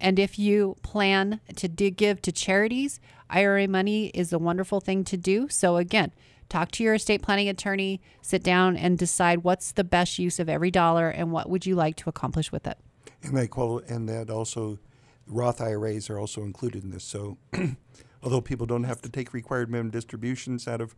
[0.01, 5.15] And if you plan to give to charities, IRA money is a wonderful thing to
[5.15, 5.47] do.
[5.47, 6.11] So, again,
[6.49, 10.49] talk to your estate planning attorney, sit down and decide what's the best use of
[10.49, 12.77] every dollar and what would you like to accomplish with it.
[13.21, 14.79] And that quali- and that also,
[15.27, 17.03] Roth IRAs are also included in this.
[17.03, 17.37] So,
[18.23, 20.95] although people don't have to take required minimum distributions out of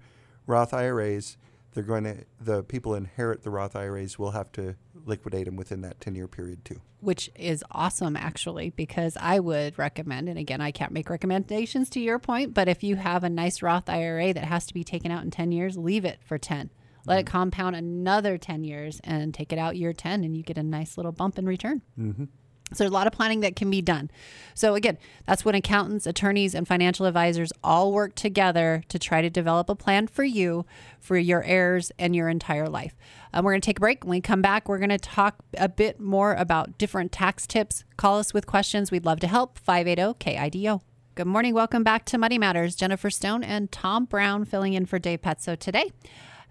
[0.48, 1.38] Roth IRAs,
[1.74, 5.82] they're going to the people inherit the Roth IRAs will have to liquidate them within
[5.82, 6.82] that ten year period too.
[7.00, 12.00] Which is awesome, actually, because I would recommend, and again, I can't make recommendations to
[12.00, 15.12] your point, but if you have a nice Roth IRA that has to be taken
[15.12, 16.70] out in 10 years, leave it for 10.
[17.06, 17.32] Let it mm-hmm.
[17.32, 20.96] compound another 10 years and take it out year 10, and you get a nice
[20.96, 21.82] little bump in return.
[22.00, 22.26] Mm-hmm.
[22.74, 24.10] So there's a lot of planning that can be done.
[24.54, 29.30] So again, that's when accountants, attorneys, and financial advisors all work together to try to
[29.30, 30.66] develop a plan for you,
[31.00, 32.96] for your heirs, and your entire life.
[33.34, 34.04] Um, we're going to take a break.
[34.04, 37.84] When we come back, we're going to talk a bit more about different tax tips.
[37.98, 38.92] Call us with questions.
[38.92, 39.58] We'd love to help.
[39.60, 40.82] 580 KIDO.
[41.16, 41.54] Good morning.
[41.54, 42.76] Welcome back to Money Matters.
[42.76, 45.92] Jennifer Stone and Tom Brown filling in for Dave Petso today.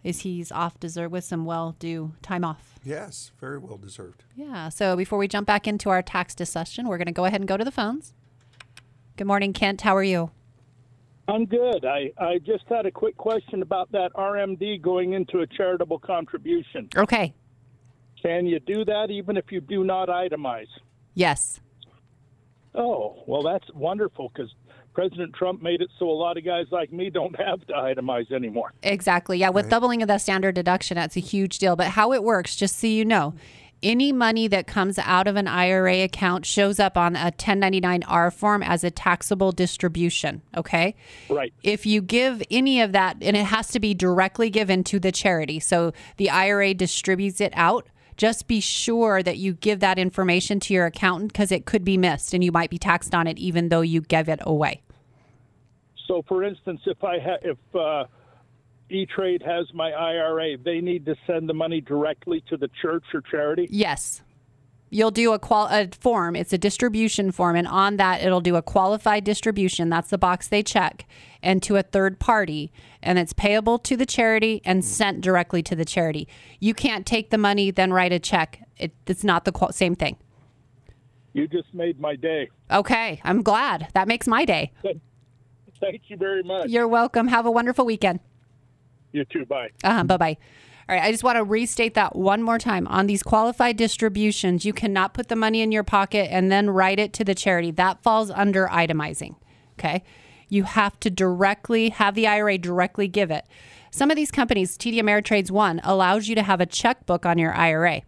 [0.05, 2.81] Is he's off deserved with some well due time off.
[2.85, 4.25] Yes, very well deserved.
[4.35, 4.69] Yeah.
[4.69, 7.47] So before we jump back into our tax discussion, we're going to go ahead and
[7.47, 8.13] go to the phones.
[9.17, 9.83] Good morning, Kent.
[9.83, 10.31] How are you?
[11.29, 11.85] I'm good.
[11.85, 16.89] I, I just had a quick question about that RMD going into a charitable contribution.
[16.97, 17.33] Okay.
[18.21, 20.69] Can you do that even if you do not itemize?
[21.15, 21.61] Yes.
[22.75, 24.53] Oh, well, that's wonderful because
[24.95, 28.31] President Trump made it so a lot of guys like me don't have to itemize
[28.31, 28.73] anymore.
[28.83, 29.39] Exactly.
[29.39, 29.51] Yeah.
[29.51, 31.77] With doubling of the standard deduction, that's a huge deal.
[31.77, 33.35] But how it works, just so you know,
[33.83, 38.63] any money that comes out of an IRA account shows up on a 1099R form
[38.63, 40.43] as a taxable distribution.
[40.57, 40.95] Okay.
[41.29, 41.53] Right.
[41.63, 45.11] if you give any of that, and it has to be directly given to the
[45.11, 47.89] charity, so the IRA distributes it out.
[48.17, 51.97] Just be sure that you give that information to your accountant because it could be
[51.97, 54.83] missed and you might be taxed on it even though you give it away.
[56.07, 58.05] So, for instance, if I ha- if uh,
[58.91, 63.05] E Trade has my IRA, they need to send the money directly to the church
[63.15, 63.67] or charity.
[63.71, 64.23] Yes.
[64.91, 66.37] you'll do a qual a form.
[66.37, 69.89] It's a distribution form, and on that it'll do a qualified distribution.
[69.89, 71.07] That's the box they check,
[71.43, 72.71] and to a third party,
[73.03, 76.29] and it's payable to the charity and sent directly to the charity.
[76.61, 78.67] You can't take the money then write a check.
[78.77, 80.17] It, it's not the qual- same thing.
[81.33, 82.51] You just made my day.
[82.71, 83.89] Okay, I'm glad.
[83.95, 84.73] That makes my day.
[85.81, 86.69] Thank you very much.
[86.69, 87.29] You're welcome.
[87.29, 88.21] Have a wonderful weekend.
[89.13, 89.45] You too.
[89.47, 89.71] Bye.
[89.83, 90.37] Uh-huh, bye bye.
[90.89, 92.87] All right, I just want to restate that one more time.
[92.89, 96.99] On these qualified distributions, you cannot put the money in your pocket and then write
[96.99, 97.71] it to the charity.
[97.71, 99.37] That falls under itemizing.
[99.79, 100.03] Okay.
[100.53, 103.47] You have to directly have the IRA directly give it.
[103.91, 107.55] Some of these companies, TD Ameritrade's one, allows you to have a checkbook on your
[107.55, 108.03] IRA.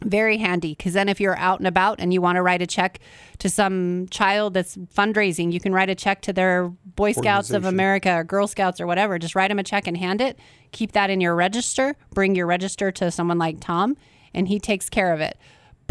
[0.00, 2.68] Very handy because then if you're out and about and you want to write a
[2.68, 3.00] check
[3.38, 7.64] to some child that's fundraising, you can write a check to their Boy Scouts of
[7.64, 9.18] America or Girl Scouts or whatever.
[9.18, 10.38] Just write them a check and hand it.
[10.70, 11.96] Keep that in your register.
[12.14, 13.96] Bring your register to someone like Tom
[14.32, 15.36] and he takes care of it.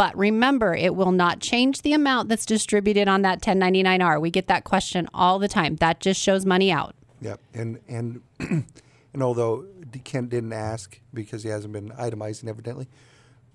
[0.02, 4.20] But remember, it will not change the amount that's distributed on that 1099R.
[4.20, 5.76] We get that question all the time.
[5.76, 6.96] That just shows money out.
[7.22, 7.40] Yep.
[7.54, 9.68] And and and although
[10.04, 12.88] Kent didn't ask because he hasn't been itemizing evidently,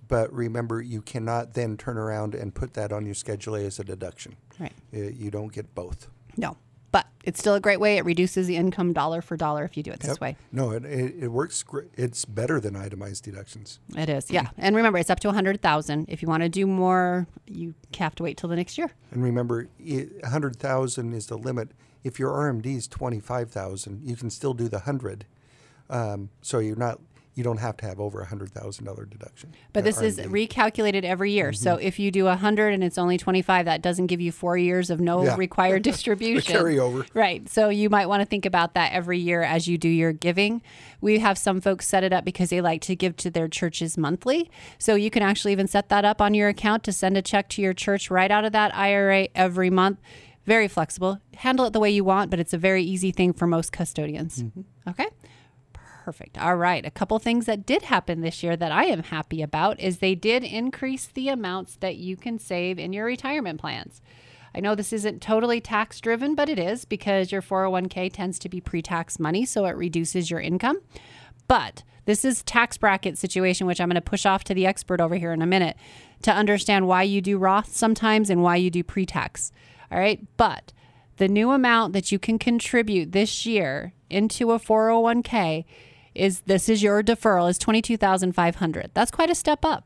[0.06, 3.80] but remember you cannot then turn around and put that on your Schedule A as
[3.80, 4.36] a deduction.
[4.60, 4.72] Right.
[4.94, 6.06] Uh, You don't get both.
[6.36, 6.58] No.
[6.96, 7.98] But it's still a great way.
[7.98, 10.20] It reduces the income dollar for dollar if you do it this Yep.
[10.22, 10.36] way.
[10.50, 11.62] No, it, it, it works.
[11.62, 11.90] Great.
[11.94, 13.80] It's better than itemized deductions.
[13.94, 14.46] It is, yeah.
[14.56, 18.22] And remember, it's up to 100000 If you want to do more, you have to
[18.22, 18.92] wait till the next year.
[19.10, 21.72] And remember, a hundred thousand is the limit.
[22.02, 25.26] If your RMD is twenty five thousand, you can still do the hundred.
[25.90, 26.98] Um, so you're not.
[27.36, 29.52] You don't have to have over a hundred thousand dollar deduction.
[29.74, 31.50] But this is recalculated every year.
[31.50, 31.62] Mm-hmm.
[31.62, 34.56] So if you do a 100 and it's only 25, that doesn't give you four
[34.56, 35.36] years of no Yeah.
[35.38, 36.56] required distribution.
[36.56, 37.06] carryover.
[37.12, 37.46] Right.
[37.48, 40.62] So you might want to think about that every year as you do your giving.
[41.02, 43.98] We have some folks set it up because they like to give to their churches
[43.98, 44.50] monthly.
[44.78, 47.50] So you can actually even set that up on your account to send a check
[47.50, 49.98] to your church right out of that IRA every month.
[50.46, 51.18] Very flexible.
[51.34, 54.42] Handle it the way you want, but it's a very easy thing for most custodians.
[54.88, 55.08] Okay.
[56.06, 56.38] Perfect.
[56.38, 56.86] All right.
[56.86, 60.14] A couple things that did happen this year that I am happy about is they
[60.14, 64.00] did increase the amounts that you can save in your retirement plans.
[64.54, 68.48] I know this isn't totally tax driven, but it is because your 401k tends to
[68.48, 70.78] be pre tax money, so it reduces your income.
[71.48, 75.00] But this is tax bracket situation, which I'm going to push off to the expert
[75.00, 75.76] over here in a minute
[76.22, 79.50] to understand why you do Roth sometimes and why you do pre tax.
[79.90, 80.24] All right.
[80.36, 80.72] But
[81.16, 85.64] the new amount that you can contribute this year into a 401k
[86.16, 88.90] is this is your deferral is 22,500.
[88.94, 89.84] That's quite a step up.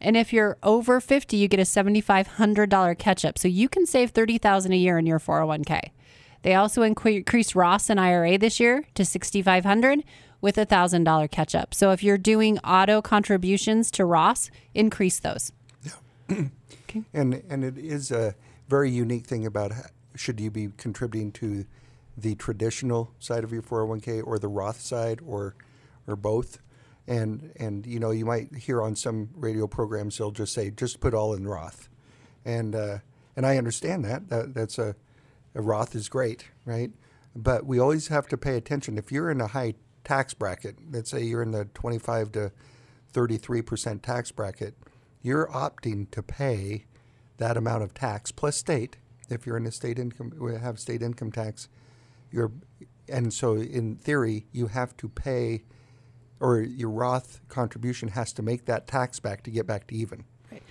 [0.00, 3.38] And if you're over 50, you get a $7,500 catch up.
[3.38, 5.90] So you can save 30,000 a year in your 401k.
[6.42, 10.02] They also incre- increased Roth and IRA this year to 6,500
[10.40, 11.72] with a $1,000 catch up.
[11.72, 15.52] So if you're doing auto contributions to Roth, increase those.
[15.84, 15.92] Yeah.
[16.82, 17.02] okay.
[17.14, 18.34] And and it is a
[18.68, 19.72] very unique thing about
[20.16, 21.64] should you be contributing to
[22.16, 25.54] the traditional side of your 401k or the Roth side or
[26.06, 26.58] or both.
[27.06, 31.00] And and you know you might hear on some radio programs they'll just say just
[31.00, 31.88] put all in Roth,
[32.44, 32.98] and uh,
[33.34, 34.94] and I understand that that that's a,
[35.54, 36.92] a Roth is great, right?
[37.34, 38.98] But we always have to pay attention.
[38.98, 42.52] If you're in a high tax bracket, let's say you're in the 25 to
[43.12, 44.74] 33 percent tax bracket,
[45.22, 46.84] you're opting to pay
[47.38, 48.96] that amount of tax plus state.
[49.28, 51.68] If you're in a state income, have state income tax,
[52.32, 52.52] you're,
[53.08, 55.62] and so in theory, you have to pay,
[56.40, 60.24] or your Roth contribution has to make that tax back to get back to even.
[60.50, 60.62] Right.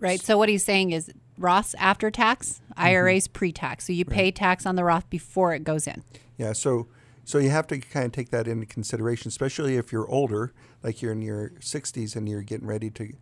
[0.00, 0.20] Right.
[0.20, 2.82] So what he's saying is Roth's after tax, mm-hmm.
[2.82, 3.86] IRA's pre tax.
[3.86, 6.02] So you pay tax on the Roth before it goes in.
[6.36, 6.88] Yeah, so
[7.24, 11.02] so you have to kind of take that into consideration, especially if you're older, like
[11.02, 13.12] you're in your 60s and you're getting ready to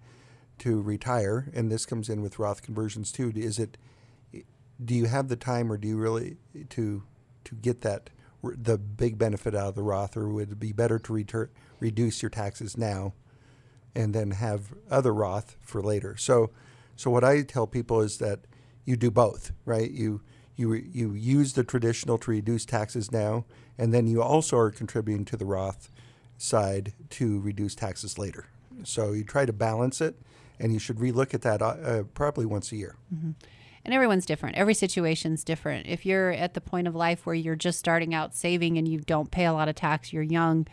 [0.58, 3.32] to retire, and this comes in with Roth conversions too.
[3.34, 3.76] Is it
[4.84, 6.36] do you have the time, or do you really
[6.70, 7.02] to
[7.46, 8.10] to get that
[8.42, 11.48] the big benefit out of the Roth, or would it be better to retur-
[11.80, 13.14] reduce your taxes now
[13.94, 16.16] and then have other Roth for later?
[16.16, 16.50] So
[16.94, 18.40] so what I tell people is that
[18.84, 19.90] you do both, right?
[19.90, 20.20] You
[20.56, 23.44] you you use the traditional to reduce taxes now,
[23.76, 25.90] and then you also are contributing to the Roth
[26.38, 28.46] side to reduce taxes later.
[28.84, 30.20] So you try to balance it,
[30.60, 32.96] and you should relook at that uh, probably once a year.
[33.86, 34.56] And everyone's different.
[34.56, 35.86] Every situation's different.
[35.86, 38.98] If you're at the point of life where you're just starting out saving and you
[38.98, 40.66] don't pay a lot of tax, you're young,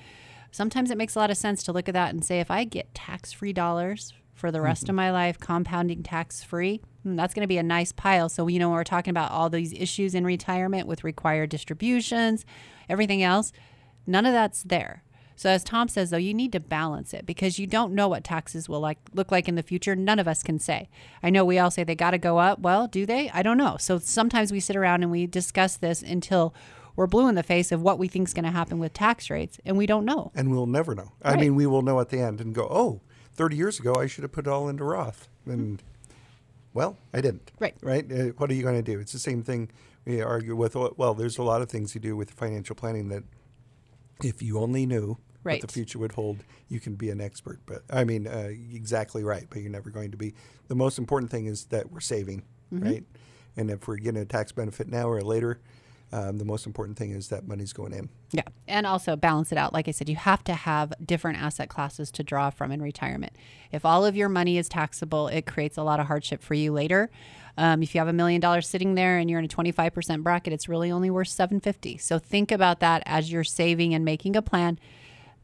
[0.49, 2.64] sometimes it makes a lot of sense to look at that and say, if I
[2.64, 4.95] get tax free dollars for the rest of mm-hmm.
[4.95, 8.30] my life, compounding tax free, hmm, that's going to be a nice pile.
[8.30, 12.47] So, you know, when we're talking about all these issues in retirement with required distributions,
[12.89, 13.51] everything else,
[14.07, 15.03] none of that's there.
[15.36, 18.24] So as Tom says though, you need to balance it because you don't know what
[18.24, 19.96] taxes will like look like in the future.
[19.96, 20.90] None of us can say.
[21.22, 22.60] I know we all say they got to go up.
[22.60, 23.30] Well, do they?
[23.32, 23.78] I don't know.
[23.80, 26.54] So sometimes we sit around and we discuss this until
[26.96, 29.30] we're blue in the face of what we think is going to happen with tax
[29.30, 30.32] rates and we don't know.
[30.36, 31.14] And we'll never know.
[31.24, 33.02] I mean, we will know at the end and go, oh,
[33.34, 35.28] 30 years ago, I should have put it all into Roth.
[35.46, 35.82] And,
[36.74, 37.52] well, I didn't.
[37.60, 37.76] Right.
[37.82, 38.12] Right?
[38.12, 39.00] Uh, what are you going to do?
[39.00, 39.70] It's the same thing
[40.06, 40.76] we argue with.
[40.76, 43.24] Well, there's a lot of things you do with financial planning that
[44.22, 45.61] if you only knew Right.
[45.61, 46.38] what the future would hold,
[46.70, 47.59] you can be an expert.
[47.66, 50.34] But, I mean, uh, exactly right, but you're never going to be.
[50.70, 52.43] The most important thing is that we're saving,
[52.74, 52.84] Mm-hmm.
[52.86, 53.03] right?
[53.57, 55.59] And if we're getting a tax benefit now or later,
[56.14, 58.07] um, the most important thing is that money's going in.
[58.32, 58.43] Yeah.
[58.68, 59.74] And also balance it out.
[59.74, 63.34] Like I said, you have to have different asset classes to draw from in retirement.
[63.72, 66.72] If all of your money is taxable, it creates a lot of hardship for you
[66.72, 67.09] later.
[67.58, 70.54] Um, if you have a million dollars sitting there and you're in a 25% bracket,
[70.54, 71.97] it's really only worth 750.
[71.97, 74.80] So think about that as you're saving and making a plan.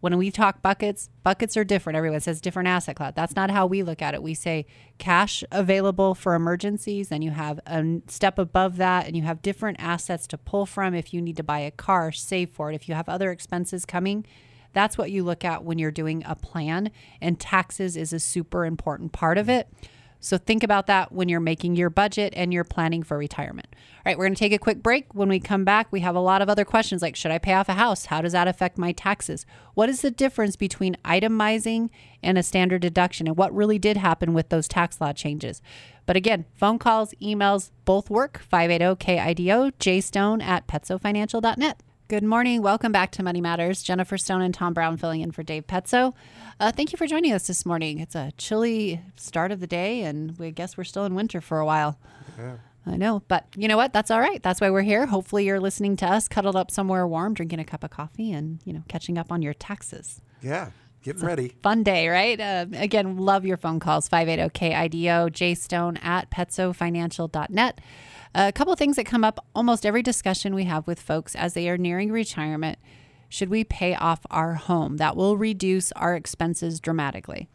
[0.02, 1.98] When we talk buckets, buckets are different.
[1.98, 3.14] Everyone says different asset class.
[3.16, 4.24] That's not how we look at it.
[4.24, 4.66] We say
[4.98, 9.78] cash available for emergencies, and you have a step above that, and you have different
[9.82, 12.76] assets to pull from if you need to buy a car, save for it.
[12.76, 14.26] If you have other expenses coming,
[14.72, 18.66] that's what you look at when you're doing a plan, and taxes is a super
[18.66, 19.68] important part of it.
[20.20, 23.68] So think about that when you're making your budget and you're planning for retirement.
[23.72, 25.14] All right, we're going to take a quick break.
[25.14, 27.54] When we come back, we have a lot of other questions like should I pay
[27.54, 28.06] off a house?
[28.06, 29.46] How does that affect my taxes?
[29.76, 31.90] What is the difference between itemizing
[32.22, 35.62] and a standard deduction and what really did happen with those tax law changes?
[36.06, 38.42] But again, phone calls, emails, both work.
[38.42, 41.82] oh, 580-KIDO, jstone at petsofinancial.net.
[42.10, 42.64] Good morning.
[42.64, 43.84] Welcome back to Money Matters.
[43.84, 46.16] Jennifer Stone and Tom Brown filling in for Dave Petso.
[46.60, 48.00] Uh, thank you for joining us this morning.
[48.00, 51.60] It's a chilly start of the day, and we guess we're still in winter for
[51.60, 52.00] a while.
[52.88, 53.94] I know, but you know what?
[53.94, 54.42] That's all right.
[54.42, 55.06] That's why we're here.
[55.06, 58.60] Hopefully, you're listening to us, cuddled up somewhere warm, drinking a cup of coffee, and
[58.66, 60.20] you know, catching up on your taxes.
[60.42, 60.72] Yeah.
[61.04, 61.56] Get ready.
[61.62, 62.40] Fun day, right?
[62.40, 67.80] Uh, again, love your phone calls 580-KIDO, jstone at petsofinancial.net.
[68.36, 71.68] A couple things that come up almost every discussion we have with folks as they
[71.68, 72.78] are nearing retirement.
[73.28, 74.98] Should we pay off our home?
[74.98, 77.50] That will reduce our expenses dramatically.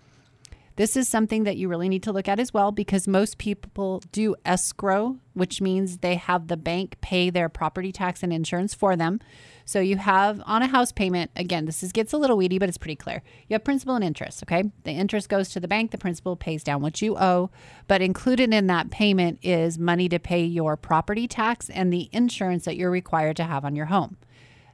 [0.77, 4.03] This is something that you really need to look at as well because most people
[4.11, 8.97] do escrow, which means they have the bank pay their property tax and insurance for
[8.97, 9.21] them.
[9.65, 12.69] So you have on a house payment, again, this is gets a little weedy, but
[12.69, 13.23] it's pretty clear.
[13.49, 14.65] You have principal and interest, okay?
[14.85, 17.51] The interest goes to the bank, the principal pays down what you owe,
[17.87, 22.67] but included in that payment is money to pay your property tax and the insurance
[22.67, 24.19] that you're required to have on your home.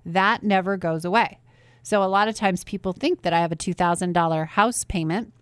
[0.05, 1.38] That never goes away.
[1.82, 5.32] So a lot of times people think that I have a $2,000 house payment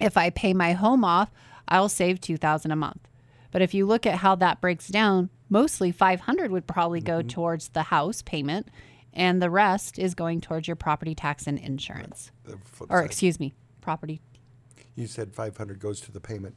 [0.00, 1.30] if I pay my home off,
[1.68, 3.08] I'll save 2000 a month.
[3.52, 7.28] But if you look at how that breaks down, mostly 500 would probably go mm-hmm.
[7.28, 8.68] towards the house payment
[9.12, 12.32] and the rest is going towards your property tax and insurance.
[12.88, 13.04] Or side.
[13.04, 14.22] excuse me, property.
[14.96, 16.56] You said 500 goes to the payment.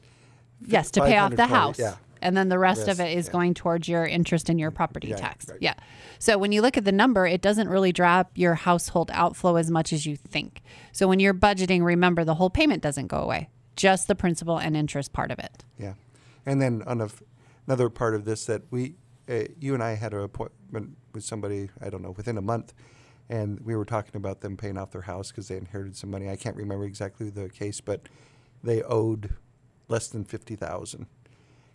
[0.65, 1.79] Yes, to pay off the probably- house.
[1.79, 1.95] yeah.
[2.21, 3.33] And then the rest of it is yeah.
[3.33, 4.77] going towards your interest in your mm-hmm.
[4.77, 5.47] property Yeah, tax.
[5.47, 5.59] right.
[5.61, 5.75] Yeah.
[6.17, 9.69] So when you look at the number, it doesn't really drop your household outflow as
[9.69, 10.63] much as you think.
[10.91, 14.75] So when you're budgeting, remember the whole payment doesn't go away, just the principal and
[14.75, 15.65] interest part of it.
[15.77, 15.93] Yeah.
[16.47, 17.09] And then on a
[17.67, 18.95] another part of this that we,
[19.29, 22.73] uh, you and I had an appointment with somebody, I don't know, within a month,
[23.29, 26.29] and we were talking about them paying off their house because they inherited some money.
[26.29, 28.01] I can't remember exactly the case, but
[28.63, 29.33] they owed
[29.87, 31.07] less than 50000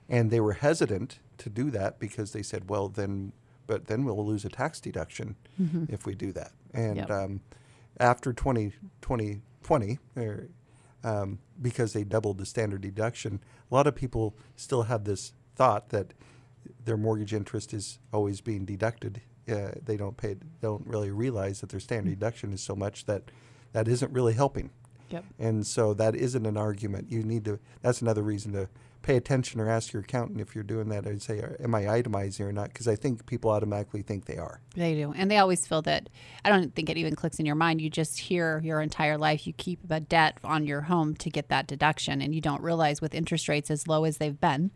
[0.09, 3.33] And they were hesitant to do that because they said, well, then,
[3.67, 5.37] but then we'll lose a tax deduction
[5.89, 6.53] if we do that.
[6.75, 7.11] And Yep.
[7.11, 7.41] um,
[7.99, 8.73] after 20,
[9.03, 10.49] 2020, or,
[11.05, 15.91] um, because they doubled the standard deduction, a lot of people still have this thought
[15.91, 16.15] that
[16.87, 19.21] their mortgage interest is always being deducted.
[19.47, 23.31] Uh, they don't pay, don't really realize that their standard deduction is so much that
[23.73, 24.71] that isn't really helping.
[25.11, 25.25] Yep.
[25.39, 27.13] And so that isn't an argument.
[27.13, 27.59] You need to.
[27.83, 28.71] That's another reason to
[29.03, 31.07] pay attention or ask your accountant if you're doing that.
[31.07, 32.69] I'd say, am I itemizing or not?
[32.69, 34.63] Because I think people automatically think they are.
[34.77, 35.13] They do.
[35.15, 36.09] And they always feel that
[36.43, 37.83] I don't think it even clicks in your mind.
[37.83, 41.51] You just hear your entire life you keep a debt on your home to get
[41.51, 44.71] that deduction and you don't realize with interest rates as low as they've been,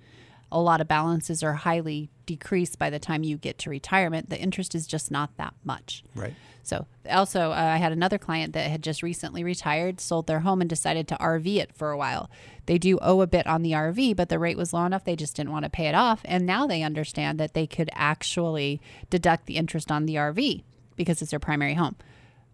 [0.51, 4.31] a lot of balances are highly decreased by the time you get to retirement.
[4.31, 6.05] The interest is just not that much.
[6.15, 6.35] Right.
[6.65, 10.63] So, also, uh, I had another client that had just recently retired, sold their home,
[10.63, 12.31] and decided to RV it for a while.
[12.65, 15.15] They do owe a bit on the RV, but the rate was low enough they
[15.15, 16.23] just didn't want to pay it off.
[16.25, 18.81] And now they understand that they could actually
[19.11, 20.63] deduct the interest on the RV
[20.97, 21.97] because it's their primary home,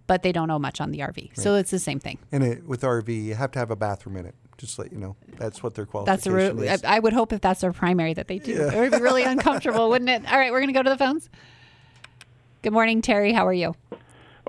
[0.08, 1.36] but they don't owe much on the RV.
[1.36, 2.18] So, it's the same thing.
[2.32, 4.34] And it, with RV, you have to have a bathroom in it.
[4.60, 6.84] Just let you know, that's what their That's a qualification re- is.
[6.84, 8.68] I I would hope if that's their primary that they do.
[8.68, 10.30] It would be really uncomfortable, wouldn't it?
[10.30, 11.30] All right, we're going to go to the phones.
[12.60, 13.32] Good morning, Terry.
[13.32, 13.74] How are you?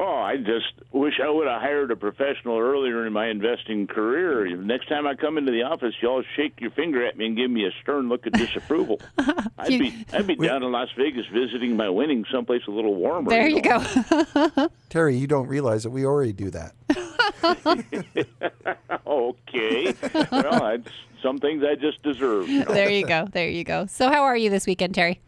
[0.04, 4.58] Oh, I just wish I would have hired a professional earlier in my investing career.
[4.58, 7.52] Next time I come into the office, y'all shake your finger at me and give
[7.52, 8.99] me a stern look of disapproval.
[9.60, 13.30] I'd be I'd be down in Las Vegas visiting my winnings someplace a little warmer.
[13.30, 14.49] There you know?
[14.56, 14.72] go.
[14.89, 16.74] Terry, you don't realize that we already do that.
[19.06, 19.93] okay.
[20.32, 20.80] well, I,
[21.22, 22.49] some things I just deserve.
[22.49, 22.74] you know.
[22.74, 23.28] there you go.
[23.32, 23.86] There you go.
[23.86, 25.22] So, how are you this weekend, Terry?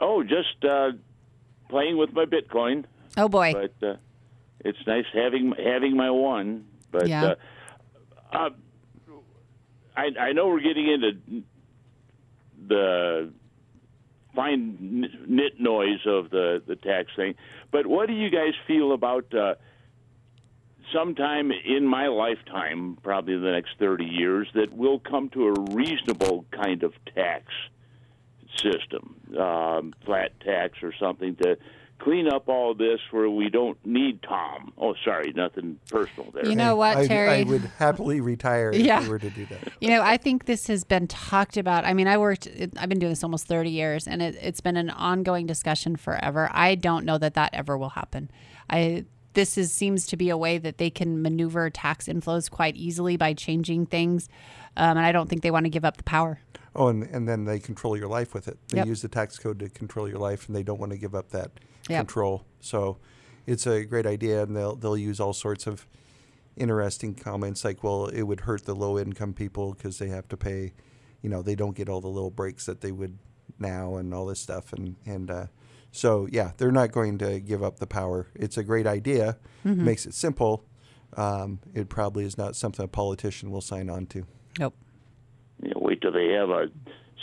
[0.00, 0.90] Oh, just uh,
[1.68, 3.52] playing with my Bitcoin, Oh boy.
[3.52, 3.94] but uh,
[4.66, 6.66] it's nice having having my one.
[6.90, 7.34] But Yeah.
[8.32, 8.50] uh, uh,
[9.96, 11.42] I I know we're getting into
[12.66, 13.32] the
[14.34, 17.34] fine nit noise of the the tax thing,
[17.70, 19.32] but what do you guys feel about?
[19.34, 19.54] Uh,
[20.92, 26.44] sometime in my lifetime, probably the next 30 years, that we'll come to a reasonable
[26.52, 27.52] kind of tax
[28.56, 31.58] system, um, flat tax or something to
[31.98, 34.72] clean up all this where we don't need Tom.
[34.78, 36.46] Oh, sorry, nothing personal there.
[36.46, 37.28] You know what, I, Terry?
[37.30, 38.98] I would happily retire Yeah.
[38.98, 39.72] if we were to do that.
[39.80, 41.84] You know, I think this has been talked about.
[41.84, 44.76] I mean, I worked, I've been doing this almost 30 years, and it, it's been
[44.76, 46.50] an ongoing discussion forever.
[46.52, 48.30] I don't know that that ever will happen.
[48.68, 49.04] I
[49.36, 53.18] this is seems to be a way that they can maneuver tax inflows quite easily
[53.18, 54.30] by changing things,
[54.76, 56.40] um, and I don't think they want to give up the power.
[56.74, 58.58] Oh, and, and then they control your life with it.
[58.68, 58.86] They Yep.
[58.86, 61.30] use the tax code to control your life, and they don't want to give up
[61.30, 61.52] that
[61.88, 61.98] Yep.
[62.00, 62.44] control.
[62.60, 62.98] So
[63.46, 65.86] it's a great idea, and they'll they'll use all sorts of
[66.56, 70.36] interesting comments like, "Well, it would hurt the low income people because they have to
[70.36, 70.72] pay,
[71.22, 73.18] you know, they don't get all the little breaks that they would
[73.58, 75.46] now, and all this stuff." And and uh,
[75.92, 78.26] so yeah, they're not going to give up the power.
[78.34, 80.64] It's a great idea, makes it simple.
[81.16, 84.26] Um, it probably is not something a politician will sign on to.
[84.58, 84.74] Nope.
[85.62, 86.66] You know, wait till they have a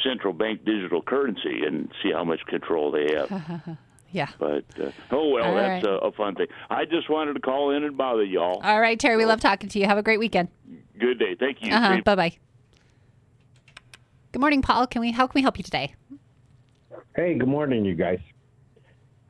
[0.04, 3.78] central bank digital currency and see how much control they have.
[4.14, 4.30] Yeah.
[4.38, 5.92] But uh, oh well, All that's right.
[5.92, 6.46] a, a fun thing.
[6.70, 8.62] I just wanted to call in and bother y'all.
[8.64, 9.88] All right, Terry, we love talking to you.
[9.88, 10.50] Have a great weekend.
[11.00, 11.36] Good day.
[11.36, 11.74] Thank you.
[11.74, 12.00] Uh-huh.
[12.06, 12.38] Bye bye.
[14.32, 14.86] Good morning, Paul.
[14.86, 15.12] Can we?
[15.12, 15.96] How can we help you today?
[17.16, 18.20] Hey, good morning, you guys.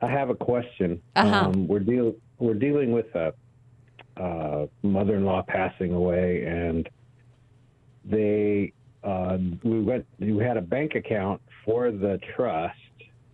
[0.02, 1.00] I have a question.
[1.16, 1.46] Uh-huh.
[1.46, 3.32] Um, we're deal we're dealing with a
[4.18, 6.86] uh, mother-in-law passing away, and
[8.04, 12.78] they uh, we went we had a bank account for the trust,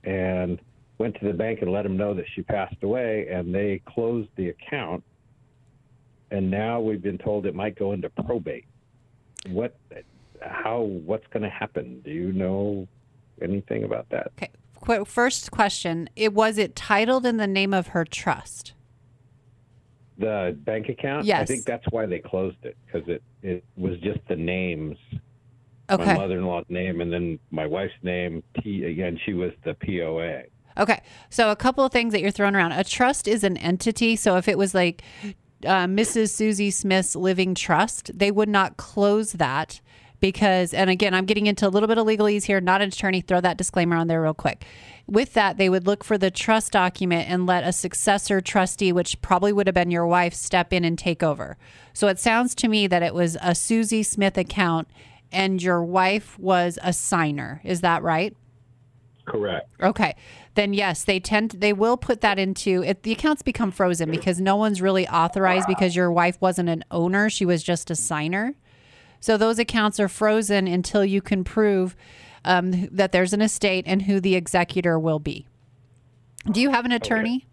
[0.04, 0.60] and
[0.98, 4.28] went to the bank and let them know that she passed away, and they closed
[4.36, 5.02] the account,
[6.30, 8.66] and now we've been told it might go into probate.
[9.48, 9.76] What?
[10.42, 10.80] How?
[10.80, 12.00] What's going to happen?
[12.04, 12.86] Do you know
[13.42, 14.32] anything about that?
[14.38, 15.04] Okay.
[15.04, 18.74] First question: It was it titled in the name of her trust?
[20.20, 21.24] The bank account?
[21.24, 21.42] Yes.
[21.42, 24.96] I think that's why they closed it because it, it was just the names.
[25.88, 26.04] Okay.
[26.04, 28.42] My mother in law's name and then my wife's name.
[28.62, 30.42] T again, she was the POA.
[30.78, 31.00] Okay.
[31.30, 32.72] So a couple of things that you're throwing around.
[32.72, 34.14] A trust is an entity.
[34.14, 35.02] So if it was like
[35.64, 36.30] uh, Mrs.
[36.30, 39.80] Susie Smith's living trust, they would not close that
[40.20, 43.20] because, and again, I'm getting into a little bit of legalese here, not an attorney.
[43.20, 44.64] Throw that disclaimer on there real quick.
[45.06, 49.20] With that, they would look for the trust document and let a successor trustee, which
[49.22, 51.56] probably would have been your wife, step in and take over.
[51.92, 54.88] So it sounds to me that it was a Susie Smith account
[55.32, 57.60] and your wife was a signer.
[57.64, 58.36] Is that right?
[59.26, 59.68] Correct.
[59.80, 60.16] Okay.
[60.54, 64.40] Then yes, they tend they will put that into it, the accounts become frozen because
[64.40, 68.54] no one's really authorized because your wife wasn't an owner, she was just a signer.
[69.20, 71.94] So those accounts are frozen until you can prove
[72.44, 75.46] um, that there's an estate and who the executor will be.
[76.50, 77.46] Do you have an attorney?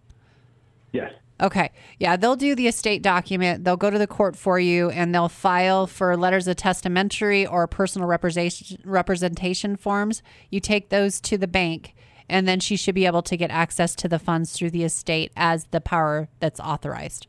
[0.93, 1.11] Yes.
[1.39, 1.72] Okay.
[1.99, 3.63] Yeah, they'll do the estate document.
[3.63, 7.68] They'll go to the court for you and they'll file for letters of testamentary or
[7.68, 10.24] personal representation representation forms.
[10.49, 11.93] You take those to the bank
[12.28, 15.32] and then she should be able to get access to the funds through the estate
[15.36, 17.28] as the power that's authorized.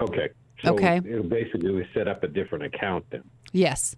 [0.00, 0.28] Okay.
[0.64, 1.00] So Okay.
[1.04, 3.22] It'll basically we set up a different account then.
[3.52, 3.96] Yes.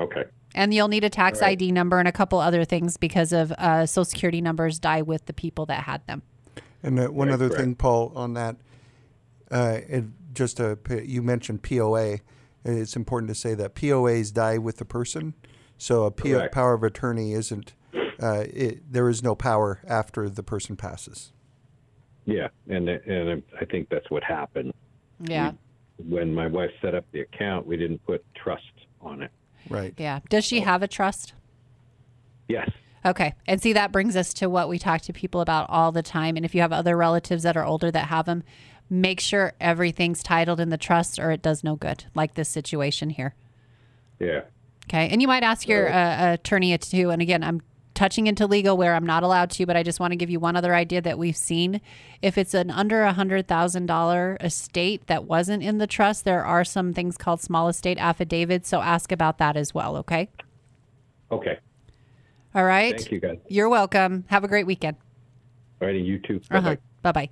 [0.00, 0.24] Okay.
[0.54, 1.52] And you'll need a tax All right.
[1.52, 5.26] ID number and a couple other things because of uh, social security numbers die with
[5.26, 6.22] the people that had them.
[6.82, 7.60] And uh, one Right, other correct.
[7.60, 8.56] thing, Paul, on that,
[9.50, 12.18] uh, it, just a, you mentioned POA.
[12.64, 15.34] It's important to say that POAs die with the person,
[15.76, 16.54] so a Correct.
[16.54, 17.74] power of attorney isn't.
[18.22, 21.32] Uh, it, there is no power after the person passes.
[22.26, 24.72] Yeah, and and I think that's what happened
[25.20, 25.52] Yeah.
[25.98, 27.66] When my wife set up the account.
[27.66, 28.62] We didn't put trust
[29.00, 29.30] on it.
[29.68, 29.94] Right.
[29.96, 30.20] Yeah.
[30.28, 31.32] Does she have a trust?
[32.48, 32.70] Yes.
[33.06, 33.34] Okay.
[33.46, 36.36] And see, that brings us to what we talk to people about all the time.
[36.36, 38.42] And if you have other relatives that are older that have them,
[38.88, 43.10] make sure everything's titled in the trust or it does no good, like this situation
[43.10, 43.34] here.
[44.18, 44.42] Yeah.
[44.86, 45.08] Okay.
[45.08, 47.10] And you might ask your uh, attorney too.
[47.10, 47.62] And again, I'm
[47.94, 50.40] touching into legal where I'm not allowed to, but I just want to give you
[50.40, 51.80] one other idea that we've seen.
[52.22, 56.44] If it's an under a hundred thousand dollar estate that wasn't in the trust, there
[56.44, 58.68] are some things called small estate affidavits.
[58.68, 59.96] So ask about that as well.
[59.98, 60.28] Okay.
[61.30, 61.58] Okay.
[62.54, 62.96] All right.
[62.96, 63.38] Thank you, guys.
[63.48, 64.24] You're welcome.
[64.28, 64.96] Have a great weekend.
[65.80, 66.40] Alrighty, you too.
[66.50, 66.76] Uh-huh.
[67.02, 67.30] Bye bye.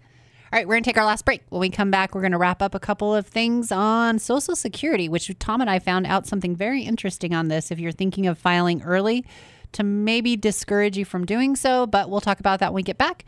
[0.52, 1.40] All right, we're going to take our last break.
[1.48, 4.54] When we come back, we're going to wrap up a couple of things on Social
[4.54, 7.70] Security, which Tom and I found out something very interesting on this.
[7.70, 9.24] If you're thinking of filing early,
[9.72, 12.98] to maybe discourage you from doing so, but we'll talk about that when we get
[12.98, 13.24] back.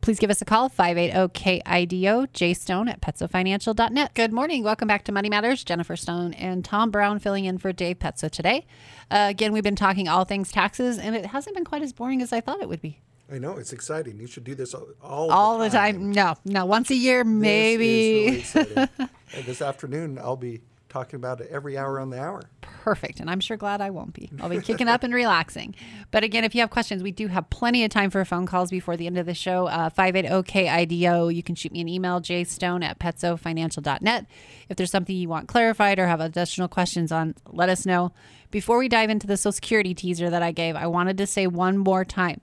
[0.00, 4.14] Please give us a call, 580-KIDO, jstone at petsofinancial.net.
[4.14, 4.62] Good morning.
[4.62, 5.64] Welcome back to Money Matters.
[5.64, 8.64] Jennifer Stone and Tom Brown filling in for Dave Petso today.
[9.10, 12.22] Uh, again, we've been talking all things taxes, and it hasn't been quite as boring
[12.22, 13.00] as I thought it would be.
[13.30, 14.18] I know it's exciting.
[14.20, 16.12] You should do this all, all, All the time.
[16.12, 18.24] No, no, once a year, This is maybe.
[18.24, 18.88] really exciting.
[19.34, 20.60] And this afternoon, I'll be
[20.98, 22.42] talking about it every hour on the hour.
[22.60, 23.20] Perfect.
[23.20, 24.30] And I'm sure glad I won't be.
[24.40, 25.74] I'll be kicking up and relaxing.
[26.10, 28.70] But again, if you have questions, we do have plenty of time for phone calls
[28.70, 29.66] before the end of the show.
[29.66, 31.34] Uh, 580-KIDO.
[31.34, 34.26] You can shoot me an email, jstone at petsofinancial.net.
[34.68, 38.12] If there's something you want clarified or have additional questions on, let us know.
[38.50, 41.46] Before we dive into the Social Security teaser that I gave, I wanted to say
[41.46, 42.40] one more time.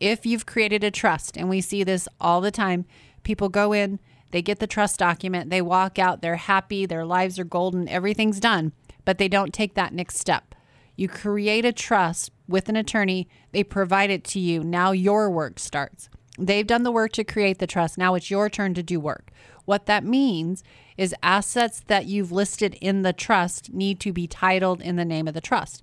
[0.00, 2.84] If you've created a trust, and we see this all the time,
[3.24, 3.98] people go in,
[4.30, 8.40] they get the trust document, they walk out, they're happy, their lives are golden, everything's
[8.40, 8.72] done,
[9.04, 10.54] but they don't take that next step.
[10.96, 14.64] You create a trust with an attorney, they provide it to you.
[14.64, 16.08] Now your work starts.
[16.38, 17.98] They've done the work to create the trust.
[17.98, 19.30] Now it's your turn to do work.
[19.64, 20.62] What that means
[20.96, 25.28] is assets that you've listed in the trust need to be titled in the name
[25.28, 25.82] of the trust.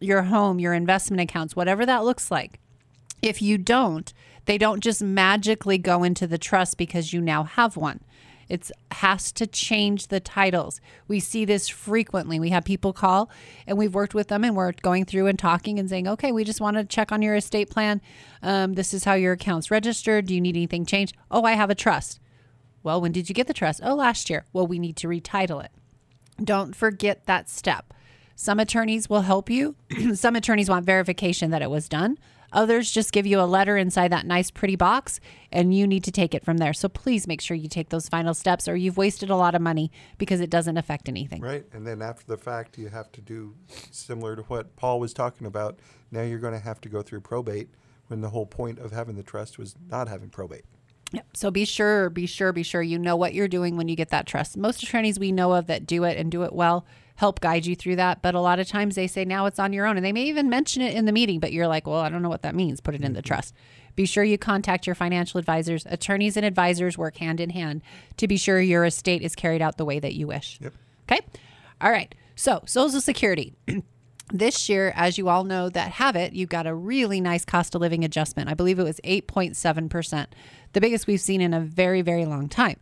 [0.00, 2.60] Your home, your investment accounts, whatever that looks like.
[3.22, 4.12] If you don't,
[4.46, 8.00] they don't just magically go into the trust because you now have one.
[8.48, 10.80] It has to change the titles.
[11.08, 12.38] We see this frequently.
[12.38, 13.28] We have people call
[13.66, 16.44] and we've worked with them and we're going through and talking and saying, okay, we
[16.44, 18.00] just want to check on your estate plan.
[18.42, 20.26] Um, this is how your account's registered.
[20.26, 21.16] Do you need anything changed?
[21.30, 22.20] Oh, I have a trust.
[22.84, 23.80] Well, when did you get the trust?
[23.82, 24.44] Oh, last year.
[24.52, 25.72] Well, we need to retitle it.
[26.42, 27.92] Don't forget that step.
[28.36, 29.74] Some attorneys will help you.
[30.14, 32.18] Some attorneys want verification that it was done.
[32.52, 35.20] Others just give you a letter inside that nice, pretty box,
[35.52, 36.72] and you need to take it from there.
[36.72, 39.62] So please make sure you take those final steps, or you've wasted a lot of
[39.62, 41.40] money because it doesn't affect anything.
[41.40, 41.64] Right.
[41.72, 43.54] And then after the fact, you have to do
[43.90, 45.78] similar to what Paul was talking about.
[46.10, 47.68] Now you're going to have to go through probate
[48.08, 50.64] when the whole point of having the trust was not having probate.
[51.12, 51.26] Yep.
[51.34, 54.10] So be sure, be sure, be sure you know what you're doing when you get
[54.10, 54.56] that trust.
[54.56, 56.84] Most attorneys we know of that do it and do it well
[57.16, 58.22] help guide you through that.
[58.22, 60.24] But a lot of times they say now it's on your own and they may
[60.24, 62.54] even mention it in the meeting, but you're like, well, I don't know what that
[62.54, 62.80] means.
[62.80, 63.26] Put it in the mm-hmm.
[63.26, 63.54] trust.
[63.96, 65.86] Be sure you contact your financial advisors.
[65.86, 67.82] Attorneys and advisors work hand in hand
[68.18, 70.58] to be sure your estate is carried out the way that you wish.
[70.60, 70.74] Yep.
[71.10, 71.26] Okay.
[71.80, 72.14] All right.
[72.34, 73.54] So, Social Security.
[74.32, 77.74] this year, as you all know that have it, you've got a really nice cost
[77.74, 78.50] of living adjustment.
[78.50, 80.26] I believe it was 8.7%,
[80.72, 82.78] the biggest we've seen in a very, very long time.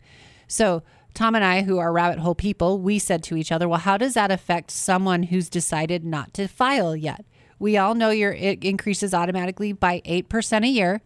[0.49, 0.83] So,
[1.15, 3.97] Tom and I, who are rabbit hole people, we said to each other, well, how
[3.97, 7.25] does that affect someone who's decided not to file yet?
[7.59, 11.01] We all know your it increases automatically by 8% a year,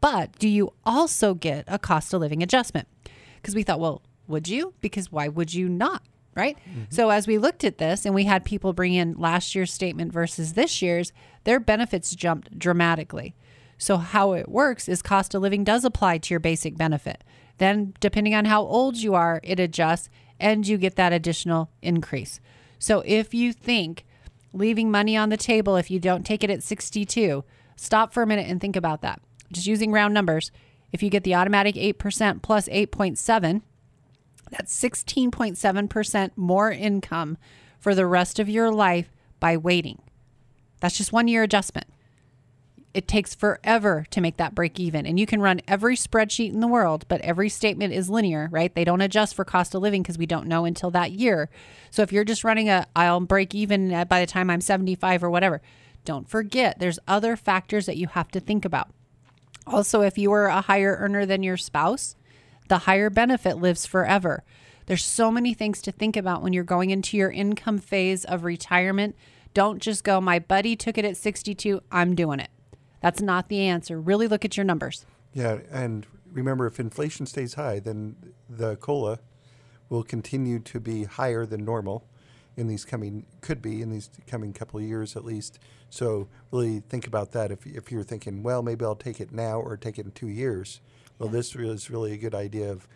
[0.00, 2.88] but do you also get a cost of living adjustment?
[3.36, 4.74] Because we thought, well, would you?
[4.80, 6.02] Because why would you not?
[6.36, 6.58] Right.
[6.68, 6.82] Mm-hmm.
[6.90, 10.12] So as we looked at this and we had people bring in last year's statement
[10.12, 11.12] versus this year's,
[11.44, 13.36] their benefits jumped dramatically.
[13.78, 17.22] So how it works is cost of living does apply to your basic benefit.
[17.58, 20.08] Then depending on how old you are, it adjusts
[20.40, 22.40] and you get that additional increase.
[22.78, 24.04] So if you think
[24.52, 27.44] leaving money on the table if you don't take it at 62,
[27.76, 29.20] stop for a minute and think about that.
[29.52, 30.50] Just using round numbers,
[30.92, 33.62] if you get the automatic 8% plus 8.7,
[34.50, 37.36] that's 16.7% more income
[37.78, 40.00] for the rest of your life by waiting.
[40.80, 41.86] That's just one year adjustment.
[42.94, 45.04] It takes forever to make that break even.
[45.04, 48.72] And you can run every spreadsheet in the world, but every statement is linear, right?
[48.72, 51.50] They don't adjust for cost of living because we don't know until that year.
[51.90, 55.30] So if you're just running a, I'll break even by the time I'm 75 or
[55.30, 55.60] whatever,
[56.04, 58.90] don't forget there's other factors that you have to think about.
[59.66, 62.14] Also, if you are a higher earner than your spouse,
[62.68, 64.44] the higher benefit lives forever.
[64.86, 68.44] There's so many things to think about when you're going into your income phase of
[68.44, 69.16] retirement.
[69.52, 72.50] Don't just go, my buddy took it at 62, I'm doing it.
[73.04, 74.00] That's not the answer.
[74.00, 75.04] Really look at your numbers.
[75.34, 78.16] Yeah, and remember, if inflation stays high, then
[78.48, 79.18] the cola
[79.90, 82.06] will continue to be higher than normal
[82.56, 85.58] in these coming could be in these coming couple of years at least.
[85.90, 87.50] So really think about that.
[87.52, 90.28] If if you're thinking, well, maybe I'll take it now or take it in two
[90.28, 90.80] years.
[91.18, 92.88] Well, this is really a good idea of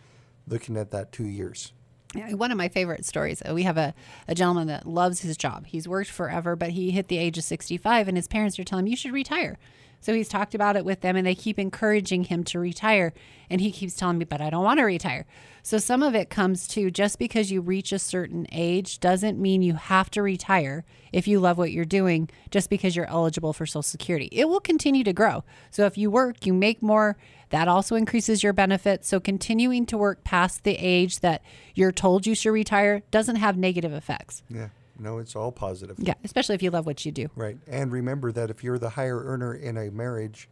[0.47, 1.71] looking at that two years.
[2.15, 3.43] Yeah, One of my favorite stories.
[3.47, 3.93] uh, We have a,
[4.27, 5.67] a gentleman that loves his job.
[5.67, 8.85] He's worked forever, but he hit the age of 65, and his parents are telling
[8.87, 9.59] him, You should retire.
[10.01, 13.13] So he's talked about it with them and they keep encouraging him to retire.
[13.49, 15.25] And he keeps telling me, but I don't want to retire.
[15.63, 19.61] So some of it comes to just because you reach a certain age doesn't mean
[19.61, 23.65] you have to retire if you love what you're doing just because you're eligible for
[23.65, 24.29] Social Security.
[24.31, 25.43] It will continue to grow.
[25.71, 27.17] So if you work, you make more,
[27.49, 29.07] that also increases your benefits.
[29.07, 31.41] So continuing to work past the age that
[31.75, 34.43] you're told you should retire doesn't have negative effects.
[34.49, 34.69] Yeah.
[34.99, 35.97] No, it's all positive.
[35.99, 37.29] Yeah, especially if you love what you do.
[37.35, 37.57] Right.
[37.67, 40.49] And remember that if you're the higher earner in a marriage,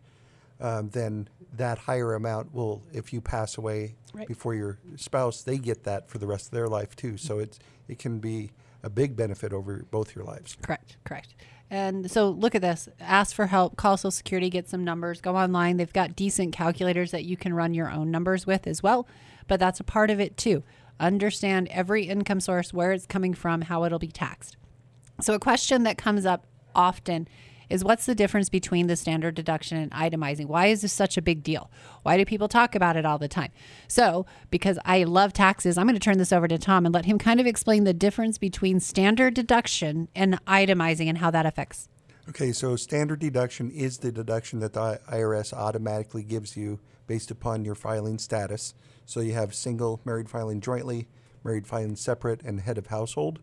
[0.59, 4.27] um, then that higher amount will, if you pass away Right.
[4.27, 7.17] before your spouse, they get that for the rest of their life too.
[7.17, 8.51] So it's it can be
[8.83, 10.57] a big benefit over both your lives.
[10.61, 11.35] Correct, correct.
[11.69, 12.87] And so look at this.
[12.99, 15.77] Ask for help, call Social Security, get some numbers, go online.
[15.77, 19.05] They've got decent calculators that you can run your own numbers with as well.
[19.47, 20.63] But that's a part of it too.
[20.99, 24.57] Understand every income source, where it's coming from, how it'll be taxed.
[25.21, 26.45] So, a question that comes up
[26.75, 27.27] often
[27.69, 30.45] is what's the difference between the standard deduction and itemizing?
[30.45, 31.69] Why is this such a big deal?
[32.03, 33.51] Why do people talk about it all the time?
[33.87, 37.05] So, because I love taxes, I'm going to turn this over to Tom and let
[37.05, 41.89] him kind of explain the difference between standard deduction and itemizing and how that affects.
[42.29, 47.63] Okay, so standard deduction is the deduction that the IRS automatically gives you based upon
[47.63, 48.73] your filing status.
[49.07, 51.07] So you have single, married filing jointly,
[51.43, 53.39] married filing separate, and head of household.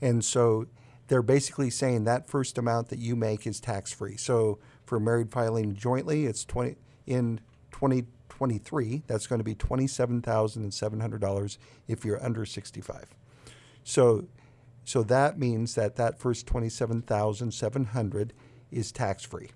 [0.00, 0.66] And so
[1.08, 4.16] they're basically saying that first amount that you make is tax free.
[4.16, 6.76] So for married filing jointly, it's 20
[7.06, 7.40] in
[7.72, 13.06] 2023, that's going to be $27,700 if you're under 65.
[13.82, 14.26] So
[14.84, 18.32] so that means that that first 27,700
[18.70, 19.48] is tax free.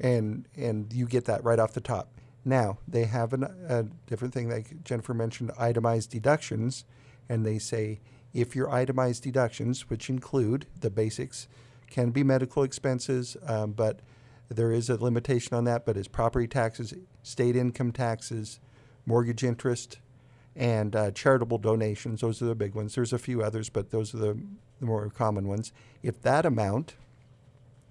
[0.00, 2.12] And and you get that right off the top.
[2.44, 6.84] Now, they have an, a different thing like Jennifer mentioned itemized deductions
[7.28, 8.00] and they say
[8.34, 11.48] if your itemized deductions, which include the basics,
[11.90, 14.00] can be medical expenses, um, but
[14.48, 18.60] there is a limitation on that, but it's property taxes, state income taxes,
[19.06, 19.98] mortgage interest,
[20.56, 22.20] and uh, charitable donations.
[22.20, 22.94] Those are the big ones.
[22.94, 24.38] There's a few others, but those are the,
[24.80, 25.72] the more common ones.
[26.02, 26.94] If that amount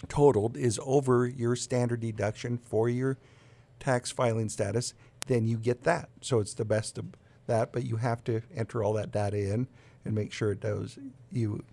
[0.07, 3.17] totaled is over your standard deduction for your
[3.81, 4.93] tax filing status,
[5.27, 6.09] then you get that.
[6.21, 7.05] So it's the best of
[7.47, 9.67] that, but you have to enter all that data in
[10.05, 10.97] and make sure it does
[11.31, 11.63] you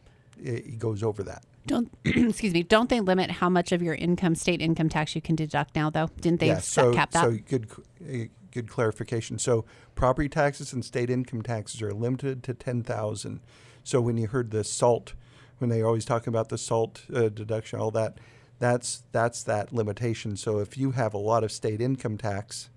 [0.41, 1.45] it goes over that.
[1.67, 2.63] Don't excuse me.
[2.63, 5.91] Don't they limit how much of your income, state income tax, you can deduct now?
[5.91, 7.25] Though, didn't they yeah, so, cap that?
[7.25, 7.69] So good,
[8.03, 9.39] uh, good clarification.
[9.39, 13.41] So property taxes and state income taxes are limited to ten thousand.
[13.85, 15.15] So when you heard the SALT,
[15.59, 18.19] when they always talk about the SALT uh, deduction, all that,
[18.59, 20.37] that's that's that limitation.
[20.37, 22.71] So if you have a lot of state income tax,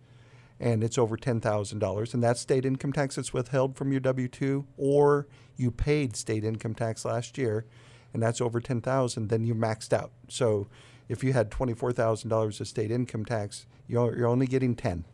[0.60, 4.02] and it's over ten thousand dollars, and that's state income tax that's withheld from your
[4.02, 5.28] W two, or
[5.58, 7.66] you paid state income tax last year,
[8.14, 10.12] and that's over ten thousand, then you're maxed out.
[10.28, 10.68] So
[11.10, 14.76] if you had twenty four thousand dollars of state income tax, you're, you're only getting
[14.76, 15.06] 10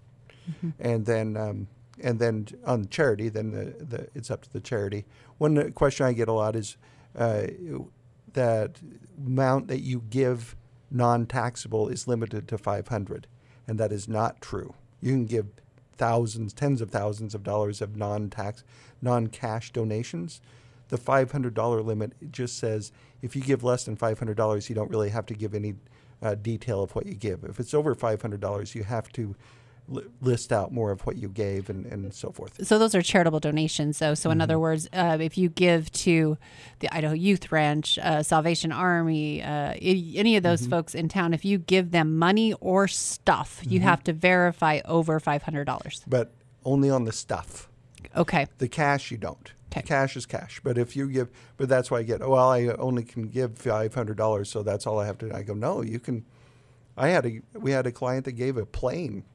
[0.80, 1.68] and then um,
[2.02, 5.06] and then on charity, then the, the it's up to the charity.
[5.40, 6.78] One question I get a lot is
[7.18, 7.48] uh,
[8.34, 8.80] that
[9.18, 10.56] amount that you give
[10.90, 13.28] non-taxable is limited to 500
[13.68, 14.74] and that is not true.
[15.02, 15.48] You can give
[15.98, 18.64] thousands tens of thousands of dollars of non-tax
[19.02, 20.42] non-cash donations.
[20.90, 22.92] The $500 limit just says
[23.22, 25.76] if you give less than $500 you don't really have to give any
[26.22, 27.44] uh, detail of what you give.
[27.44, 29.36] If it's over $500 you have to
[29.88, 33.02] li- list out more of what you gave and, and so forth so those are
[33.02, 36.38] charitable donations though so in other words uh, if you give to
[36.80, 41.44] the idaho youth ranch uh, salvation army uh, any of those folks in town if
[41.46, 46.32] you give them money or stuff you have to verify over $500 but
[46.66, 47.70] only on the stuff
[48.16, 49.52] okay The cash you don't.
[49.72, 49.82] Okay.
[49.86, 50.62] Cash is cash.
[50.64, 52.22] But if you give, but that's why I get.
[52.22, 55.36] Well, I only can give five hundred dollars, so that's all I have to.
[55.36, 56.26] I go, no, you can.
[56.96, 59.26] I had a we had a client that gave a plane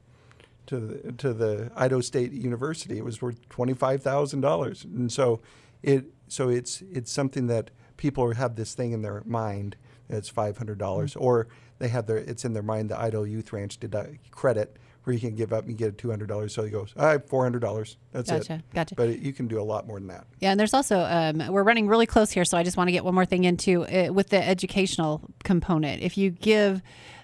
[0.66, 2.98] to the, to the Idaho State University.
[2.98, 5.40] It was worth twenty five thousand dollars, and so
[5.82, 9.76] it so it's it's something that people have this thing in their mind.
[10.08, 11.48] that It's five hundred dollars, or
[11.78, 15.18] they have their it's in their mind the Idaho Youth Ranch deduct credit where you
[15.18, 16.54] can give up and get two hundred dollars.
[16.54, 17.96] So he goes, I have four hundred dollars.
[18.12, 18.62] That's Gotcha, it.
[18.72, 18.94] gotcha.
[18.94, 20.26] But it, you can do a lot more than that.
[20.38, 22.92] Yeah, and there's also um, we're running really close here, so I just want to
[22.92, 26.02] get one more thing into uh, with the educational component.
[26.02, 26.82] If you give,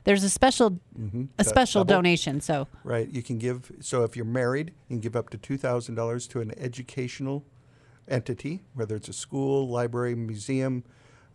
[0.09, 1.25] there's a special a Mm-hmm.
[1.37, 2.41] That special double- donation.
[2.41, 3.09] So Right.
[3.11, 3.71] You can give.
[3.81, 7.45] So if you're married, you can give up to two thousand dollars to an educational
[8.09, 10.83] entity, whether it's a school, library, museum,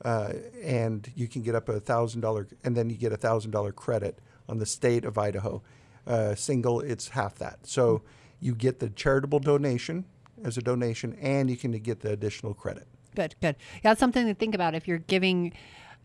[0.04, 3.52] uh, and you can get up a thousand dollar, and then you get a thousand
[3.52, 4.20] dollar credit
[4.50, 5.62] on the state of Idaho.
[6.08, 7.60] Uh, single, it's half that.
[7.68, 8.02] So
[8.40, 10.06] you get the charitable donation
[10.44, 12.88] as a donation, and you can get the additional credit.
[13.16, 13.56] good, good.
[13.84, 15.54] Yeah, it's something to think about if you're giving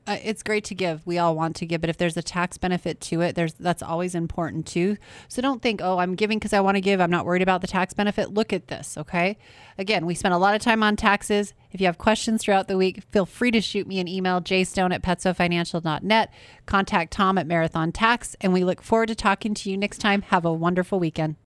[0.09, 1.07] uh, it's great to give.
[1.07, 3.83] We all want to give, but if there's a tax benefit to it, there's that's
[3.83, 4.97] always important too.
[5.29, 6.99] So don't think, "Oh, I'm giving because I want to give.
[7.01, 9.37] I'm not worried about the tax benefit." Look at this, okay?
[9.77, 11.53] Again, we spent a lot of time on taxes.
[11.71, 14.95] If you have questions throughout the week, feel free to shoot me an email, jstone
[14.95, 16.33] at petsofinancial.net.
[16.65, 20.23] Contact Tom at Marathon Tax, and we look forward to talking to you next time.
[20.23, 21.37] Have a wonderful weekend.